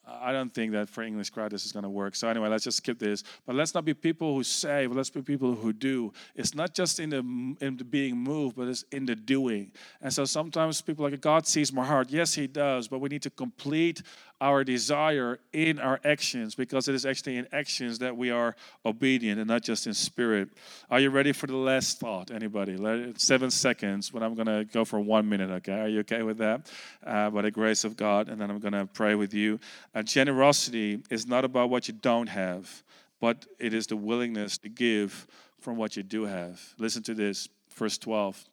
I 0.08 0.32
don't 0.32 0.52
think 0.52 0.72
that 0.72 0.88
for 0.88 1.02
English 1.02 1.30
crowd 1.30 1.52
this 1.52 1.64
is 1.64 1.72
going 1.72 1.82
to 1.82 1.90
work. 1.90 2.16
So 2.16 2.28
anyway, 2.28 2.48
let's 2.48 2.64
just 2.64 2.78
skip 2.78 2.98
this. 2.98 3.22
But 3.46 3.56
let's 3.56 3.74
not 3.74 3.84
be 3.84 3.94
people 3.94 4.34
who 4.34 4.42
say, 4.42 4.86
but 4.86 4.96
let's 4.96 5.10
be 5.10 5.22
people 5.22 5.54
who 5.54 5.72
do. 5.72 6.12
It's 6.34 6.54
not 6.54 6.74
just 6.74 7.00
in 7.00 7.10
the 7.10 7.18
in 7.64 7.76
the 7.76 7.84
being 7.84 8.16
moved, 8.16 8.56
but 8.56 8.68
it's 8.68 8.84
in 8.92 9.06
the 9.06 9.14
doing. 9.14 9.72
And 10.00 10.12
so 10.12 10.24
sometimes 10.24 10.80
people 10.80 11.04
like 11.04 11.20
God 11.20 11.46
sees 11.46 11.72
my 11.72 11.84
heart. 11.84 12.10
Yes, 12.10 12.34
He 12.34 12.46
does. 12.46 12.88
But 12.88 13.00
we 13.00 13.08
need 13.08 13.22
to 13.22 13.30
complete 13.30 14.02
our 14.40 14.62
desire 14.62 15.40
in 15.52 15.78
our 15.78 16.00
actions 16.04 16.54
because 16.54 16.88
it 16.88 16.94
is 16.94 17.04
actually 17.04 17.36
in 17.36 17.48
actions 17.52 17.98
that 17.98 18.16
we 18.16 18.30
are 18.30 18.54
obedient 18.86 19.38
and 19.38 19.48
not 19.48 19.62
just 19.62 19.86
in 19.86 19.94
spirit. 19.94 20.48
Are 20.90 21.00
you 21.00 21.10
ready 21.10 21.32
for 21.32 21.46
the 21.46 21.56
last 21.56 21.98
thought? 21.98 22.30
Anybody? 22.30 22.76
Seven 23.16 23.50
seconds, 23.50 24.10
but 24.10 24.22
I'm 24.22 24.34
going 24.34 24.46
to 24.46 24.64
go 24.72 24.84
for 24.84 25.00
one 25.00 25.28
minute, 25.28 25.50
okay? 25.50 25.80
Are 25.80 25.88
you 25.88 26.00
okay 26.00 26.22
with 26.22 26.38
that? 26.38 26.70
Uh, 27.04 27.30
by 27.30 27.42
the 27.42 27.50
grace 27.50 27.84
of 27.84 27.96
God, 27.96 28.28
and 28.28 28.40
then 28.40 28.50
I'm 28.50 28.60
going 28.60 28.72
to 28.72 28.86
pray 28.86 29.14
with 29.14 29.34
you. 29.34 29.58
Uh, 29.94 30.02
generosity 30.02 31.02
is 31.10 31.26
not 31.26 31.44
about 31.44 31.70
what 31.70 31.88
you 31.88 31.94
don't 31.94 32.28
have, 32.28 32.82
but 33.20 33.46
it 33.58 33.74
is 33.74 33.88
the 33.88 33.96
willingness 33.96 34.58
to 34.58 34.68
give 34.68 35.26
from 35.60 35.76
what 35.76 35.96
you 35.96 36.02
do 36.02 36.24
have. 36.24 36.60
Listen 36.78 37.02
to 37.04 37.14
this, 37.14 37.48
verse 37.74 37.98
12. 37.98 38.44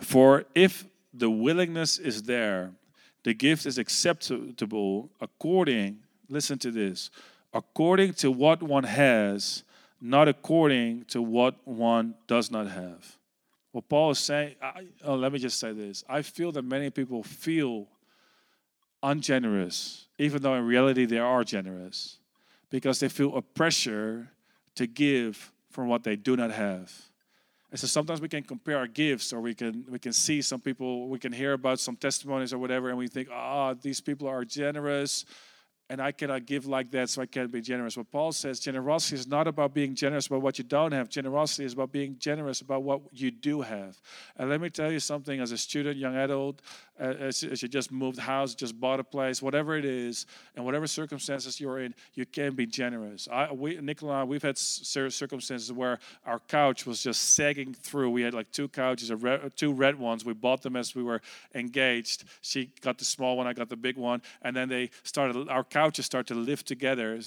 For 0.00 0.44
if 0.54 0.84
the 1.12 1.30
willingness 1.30 1.98
is 1.98 2.24
there, 2.24 2.72
the 3.24 3.34
gift 3.34 3.66
is 3.66 3.78
acceptable 3.78 5.10
according, 5.20 5.98
listen 6.28 6.58
to 6.60 6.70
this, 6.70 7.10
according 7.52 8.12
to 8.14 8.30
what 8.30 8.62
one 8.62 8.84
has, 8.84 9.64
not 10.00 10.28
according 10.28 11.04
to 11.06 11.22
what 11.22 11.56
one 11.66 12.14
does 12.26 12.50
not 12.50 12.68
have. 12.68 13.16
What 13.72 13.88
Paul 13.88 14.10
is 14.10 14.18
saying, 14.18 14.54
I, 14.62 14.86
oh, 15.04 15.16
let 15.16 15.32
me 15.32 15.38
just 15.38 15.58
say 15.58 15.72
this. 15.72 16.04
I 16.08 16.22
feel 16.22 16.52
that 16.52 16.62
many 16.62 16.90
people 16.90 17.22
feel 17.22 17.88
ungenerous, 19.02 20.06
even 20.18 20.42
though 20.42 20.54
in 20.54 20.64
reality 20.64 21.06
they 21.06 21.18
are 21.18 21.42
generous, 21.44 22.18
because 22.70 23.00
they 23.00 23.08
feel 23.08 23.36
a 23.36 23.42
pressure 23.42 24.30
to 24.74 24.86
give 24.86 25.50
from 25.70 25.88
what 25.88 26.04
they 26.04 26.16
do 26.16 26.36
not 26.36 26.50
have. 26.50 26.92
And 27.74 27.80
so 27.80 27.88
sometimes 27.88 28.20
we 28.20 28.28
can 28.28 28.44
compare 28.44 28.78
our 28.78 28.86
gifts, 28.86 29.32
or 29.32 29.40
we 29.40 29.52
can 29.52 29.84
we 29.90 29.98
can 29.98 30.12
see 30.12 30.42
some 30.42 30.60
people, 30.60 31.08
we 31.08 31.18
can 31.18 31.32
hear 31.32 31.54
about 31.54 31.80
some 31.80 31.96
testimonies 31.96 32.52
or 32.52 32.58
whatever, 32.58 32.88
and 32.88 32.96
we 32.96 33.08
think, 33.08 33.26
ah, 33.32 33.70
oh, 33.70 33.74
these 33.74 34.00
people 34.00 34.28
are 34.28 34.44
generous 34.44 35.24
and 35.90 36.00
I 36.00 36.12
cannot 36.12 36.46
give 36.46 36.66
like 36.66 36.90
that, 36.92 37.10
so 37.10 37.20
I 37.20 37.26
can't 37.26 37.52
be 37.52 37.60
generous. 37.60 37.96
But 37.96 38.10
Paul 38.10 38.32
says, 38.32 38.58
generosity 38.58 39.16
is 39.16 39.26
not 39.26 39.46
about 39.46 39.74
being 39.74 39.94
generous 39.94 40.26
about 40.26 40.40
what 40.40 40.56
you 40.56 40.64
don't 40.64 40.92
have. 40.92 41.10
Generosity 41.10 41.64
is 41.64 41.74
about 41.74 41.92
being 41.92 42.16
generous 42.18 42.62
about 42.62 42.82
what 42.82 43.02
you 43.12 43.30
do 43.30 43.60
have. 43.60 44.00
And 44.36 44.48
let 44.48 44.62
me 44.62 44.70
tell 44.70 44.90
you 44.90 44.98
something 44.98 45.40
as 45.40 45.52
a 45.52 45.58
student, 45.58 45.98
young 45.98 46.16
adult, 46.16 46.62
as, 46.98 47.42
you 47.42 47.68
just 47.68 47.90
moved 47.90 48.18
house, 48.18 48.54
just 48.54 48.78
bought 48.78 49.00
a 49.00 49.04
place, 49.04 49.42
whatever 49.42 49.76
it 49.76 49.84
is, 49.84 50.26
and 50.56 50.64
whatever 50.64 50.86
circumstances 50.86 51.60
you're 51.60 51.80
in, 51.80 51.94
you 52.14 52.26
can 52.26 52.54
be 52.54 52.66
generous. 52.66 53.28
I, 53.30 53.52
we, 53.52 53.80
Nicola, 53.80 54.24
we've 54.24 54.42
had 54.42 54.56
circumstances 54.56 55.72
where 55.72 55.98
our 56.24 56.40
couch 56.40 56.86
was 56.86 57.02
just 57.02 57.34
sagging 57.34 57.74
through. 57.74 58.10
We 58.10 58.22
had 58.22 58.34
like 58.34 58.50
two 58.52 58.68
couches, 58.68 59.12
two 59.56 59.72
red 59.72 59.98
ones. 59.98 60.24
We 60.24 60.34
bought 60.34 60.62
them 60.62 60.76
as 60.76 60.94
we 60.94 61.02
were 61.02 61.20
engaged. 61.54 62.24
She 62.42 62.70
got 62.80 62.98
the 62.98 63.04
small 63.04 63.36
one, 63.36 63.46
I 63.46 63.52
got 63.52 63.68
the 63.68 63.76
big 63.76 63.96
one, 63.96 64.22
and 64.42 64.54
then 64.54 64.68
they 64.68 64.90
started 65.02 65.48
our 65.48 65.64
couches 65.64 66.06
started 66.06 66.32
to 66.34 66.40
live 66.40 66.64
together 66.64 67.18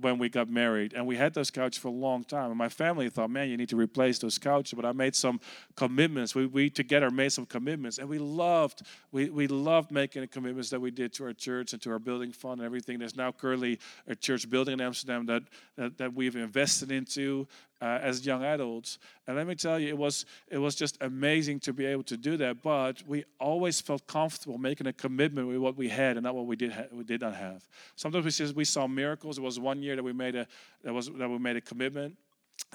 when 0.00 0.18
we 0.18 0.28
got 0.28 0.48
married. 0.48 0.92
And 0.92 1.06
we 1.06 1.16
had 1.16 1.34
those 1.34 1.50
couches 1.50 1.78
for 1.78 1.88
a 1.88 1.92
long 1.92 2.24
time. 2.24 2.50
And 2.50 2.58
my 2.58 2.68
family 2.68 3.08
thought, 3.10 3.30
man, 3.30 3.48
you 3.48 3.56
need 3.56 3.68
to 3.70 3.76
replace 3.76 4.18
those 4.18 4.38
couches. 4.38 4.74
But 4.74 4.84
I 4.84 4.92
made 4.92 5.14
some 5.14 5.40
commitments. 5.74 6.34
We, 6.34 6.46
we 6.46 6.70
together 6.70 7.10
made 7.10 7.32
some 7.32 7.46
commitments. 7.46 7.98
And 7.98 8.08
we 8.08 8.18
loved, 8.18 8.82
we 9.24 9.46
loved 9.48 9.90
making 9.90 10.22
the 10.22 10.28
commitments 10.28 10.70
that 10.70 10.80
we 10.80 10.90
did 10.90 11.12
to 11.14 11.24
our 11.24 11.32
church 11.32 11.72
and 11.72 11.80
to 11.82 11.90
our 11.90 11.98
building 11.98 12.32
fund 12.32 12.60
and 12.60 12.66
everything. 12.66 12.98
There's 12.98 13.16
now 13.16 13.32
currently 13.32 13.78
a 14.06 14.14
church 14.14 14.48
building 14.48 14.74
in 14.74 14.80
Amsterdam 14.80 15.24
that, 15.26 15.42
that, 15.76 15.96
that 15.96 16.14
we've 16.14 16.36
invested 16.36 16.92
into 16.92 17.48
uh, 17.80 17.98
as 18.02 18.24
young 18.24 18.44
adults. 18.44 18.98
And 19.26 19.36
let 19.36 19.46
me 19.46 19.54
tell 19.54 19.78
you, 19.78 19.88
it 19.88 19.98
was 19.98 20.24
it 20.48 20.58
was 20.58 20.74
just 20.74 20.96
amazing 21.00 21.60
to 21.60 21.72
be 21.72 21.84
able 21.86 22.04
to 22.04 22.16
do 22.16 22.36
that. 22.36 22.62
But 22.62 23.02
we 23.06 23.24
always 23.38 23.80
felt 23.80 24.06
comfortable 24.06 24.58
making 24.58 24.86
a 24.86 24.92
commitment 24.92 25.48
with 25.48 25.58
what 25.58 25.76
we 25.76 25.88
had 25.88 26.16
and 26.16 26.24
not 26.24 26.34
what 26.34 26.46
we 26.46 26.56
did 26.56 26.72
ha- 26.72 26.86
we 26.92 27.04
did 27.04 27.20
not 27.20 27.34
have. 27.34 27.66
Sometimes 27.96 28.24
we 28.24 28.30
just 28.30 28.54
we 28.54 28.64
saw 28.64 28.86
miracles. 28.86 29.38
It 29.38 29.42
was 29.42 29.58
one 29.58 29.82
year 29.82 29.96
that 29.96 30.02
we 30.02 30.12
made 30.12 30.34
a 30.34 30.46
that 30.84 30.92
was 30.92 31.10
that 31.10 31.28
we 31.28 31.38
made 31.38 31.56
a 31.56 31.60
commitment. 31.60 32.16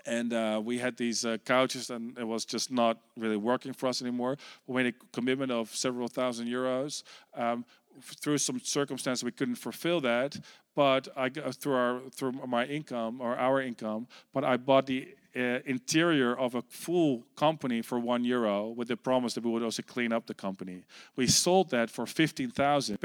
And 0.06 0.34
uh, 0.34 0.62
we 0.64 0.80
had 0.80 0.98
these 0.98 1.26
uh, 1.26 1.38
couches, 1.46 1.90
and 1.90 2.18
it 2.18 2.28
was 2.28 2.46
just 2.46 2.72
not 2.72 2.98
really 3.18 3.38
working 3.38 3.74
for 3.74 3.88
us 3.88 4.02
anymore. 4.02 4.38
We 4.66 4.84
made 4.84 4.94
a 4.96 5.06
commitment 5.12 5.52
of 5.52 5.76
several 5.76 6.08
thousand 6.08 6.48
euros. 6.48 7.04
Um, 7.36 7.66
through 8.02 8.38
some 8.38 8.60
circumstance, 8.60 9.24
we 9.24 9.32
couldn't 9.32 9.56
fulfill 9.56 10.02
that, 10.02 10.40
but 10.76 11.08
I 11.16 11.30
through 11.30 11.76
our 11.76 12.00
through 12.10 12.32
my 12.48 12.66
income 12.66 13.22
or 13.22 13.36
our 13.38 13.62
income, 13.62 14.08
but 14.34 14.44
I 14.44 14.58
bought 14.58 14.86
the 14.86 15.10
uh, 15.36 15.60
interior 15.66 16.38
of 16.38 16.56
a 16.56 16.62
full 16.64 17.24
company 17.36 17.82
for 17.82 18.00
one 18.00 18.24
euro 18.24 18.70
with 18.70 18.88
the 18.88 18.98
promise 18.98 19.34
that 19.34 19.44
we 19.44 19.52
would 19.52 19.64
also 19.64 19.82
clean 19.82 20.12
up 20.12 20.28
the 20.28 20.34
company. 20.34 20.84
We 21.16 21.28
sold 21.28 21.70
that 21.70 21.90
for 21.90 22.06
fifteen 22.06 22.52
thousand 22.52 22.98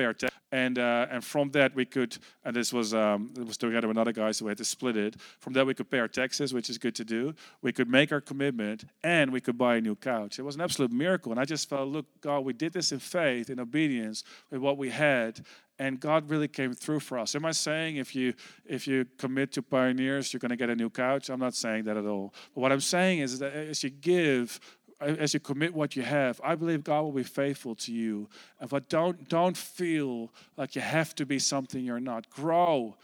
and 0.53 0.79
uh, 0.79 1.07
and 1.11 1.25
from 1.25 1.51
that 1.51 1.75
we 1.75 1.85
could 1.85 2.17
and 2.45 2.55
this 2.55 2.73
was 2.73 2.95
um, 2.95 3.33
it 3.37 3.47
was 3.47 3.57
together 3.57 3.89
with 3.89 3.97
another 3.97 4.13
guy 4.13 4.33
so 4.33 4.45
we 4.45 4.51
had 4.51 4.59
to 4.59 4.65
split 4.65 4.97
it. 4.97 5.17
From 5.39 5.53
that 5.55 5.67
we 5.67 5.75
could 5.75 5.91
pay 5.91 5.99
our 5.99 6.09
taxes, 6.09 6.53
which 6.53 6.71
is 6.71 6.79
good 6.79 6.95
to 6.97 7.05
do. 7.05 7.35
We 7.63 7.73
could 7.73 7.89
make 7.89 8.13
our 8.13 8.21
commitment, 8.21 8.85
and 9.03 9.33
we 9.33 9.41
could 9.41 9.59
buy 9.59 9.77
a 9.77 9.81
new 9.81 9.97
couch. 9.97 10.39
It 10.39 10.43
was 10.43 10.55
an 10.57 10.61
absolute 10.61 10.93
miracle, 10.93 11.33
and 11.33 11.41
I 11.41 11.45
just 11.45 11.69
felt, 11.69 11.89
look, 11.89 12.07
God, 12.21 12.41
we 12.41 12.53
did 12.53 12.73
this 12.73 12.93
in 12.93 12.99
faith, 12.99 13.51
in 13.51 13.61
obedience 13.61 14.25
with 14.51 14.61
what 14.61 14.79
we 14.79 14.91
had, 14.91 15.45
and 15.79 16.01
God 16.01 16.31
really 16.31 16.49
came 16.49 16.73
through 16.73 17.01
for 17.01 17.19
us. 17.19 17.35
Am 17.35 17.45
I 17.45 17.53
saying 17.53 17.97
if 17.97 18.15
you 18.15 18.35
if 18.65 18.87
you 18.87 19.07
commit 19.19 19.53
to 19.53 19.63
pioneers, 19.63 20.33
you're 20.33 20.41
going 20.41 20.51
to 20.51 20.57
get 20.57 20.71
a 20.71 20.77
new 20.77 20.91
couch? 20.91 21.29
I'm 21.29 21.41
not 21.41 21.55
saying 21.55 21.85
that 21.85 21.97
at 21.97 22.07
all. 22.07 22.33
But 22.55 22.61
what 22.63 22.73
I'm 22.73 22.81
saying 22.81 23.21
is 23.21 23.39
that 23.41 23.53
as 23.53 23.83
you 23.85 23.91
give, 23.91 24.59
as 25.01 25.35
you 25.35 25.41
commit 25.41 25.75
what 25.75 25.95
you 25.97 26.03
have, 26.03 26.41
I 26.43 26.55
believe 26.55 26.85
God 26.85 27.03
will 27.03 27.13
be 27.13 27.23
faithful 27.23 27.75
to 27.77 27.93
you. 27.93 28.29
But 28.69 28.89
don't 28.89 29.29
don't 29.29 29.57
feel 29.57 30.33
like 30.57 30.75
you 30.75 30.83
have 30.83 31.15
to 31.17 31.27
be 31.27 31.39
something 31.39 31.85
you're 31.85 32.01
not. 32.01 32.31
Grow, 32.31 32.97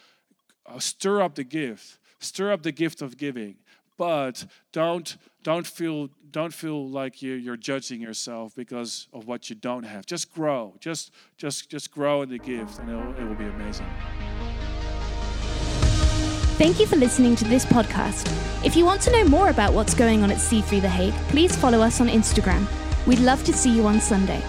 uh, 0.67 0.79
stir 0.79 1.21
up 1.21 1.35
the 1.35 1.45
gift, 1.45 1.99
stir 2.21 2.53
up 2.53 2.63
the 2.63 2.73
gift 2.73 3.03
of 3.03 3.17
giving 3.17 3.57
but 4.03 4.47
don't 4.73 5.17
don't 5.45 5.65
feel 5.65 6.09
don't 6.33 6.53
feel 6.53 6.89
like 6.89 7.23
you, 7.23 7.35
you're 7.35 7.57
judging 7.57 8.01
yourself 8.01 8.53
because 8.53 9.07
of 9.13 9.29
what 9.29 9.49
you 9.49 9.55
don't 9.55 9.85
have. 9.85 10.05
Just 10.07 10.35
grow 10.35 10.75
just 10.81 11.13
just 11.37 11.71
just 11.71 11.93
grow 11.93 12.23
in 12.23 12.29
the 12.29 12.39
gift 12.39 12.81
and 12.81 12.91
it'll, 12.91 13.15
it 13.15 13.23
will 13.23 13.37
be 13.37 13.45
amazing. 13.45 13.87
Thank 16.59 16.81
you 16.81 16.87
for 16.87 16.97
listening 16.97 17.37
to 17.37 17.45
this 17.45 17.65
podcast. 17.65 18.27
If 18.67 18.75
you 18.75 18.85
want 18.85 19.01
to 19.03 19.13
know 19.13 19.25
more 19.25 19.51
about 19.51 19.73
what's 19.73 19.95
going 19.95 20.25
on 20.25 20.33
at 20.33 20.39
c3 20.39 20.81
the 20.81 20.89
hague 20.89 21.15
please 21.29 21.55
follow 21.55 21.81
us 21.81 22.01
on 22.01 22.09
instagram. 22.09 22.67
We'd 23.07 23.21
love 23.21 23.45
to 23.45 23.53
see 23.53 23.71
you 23.71 23.87
on 23.87 24.01
sunday 24.01 24.43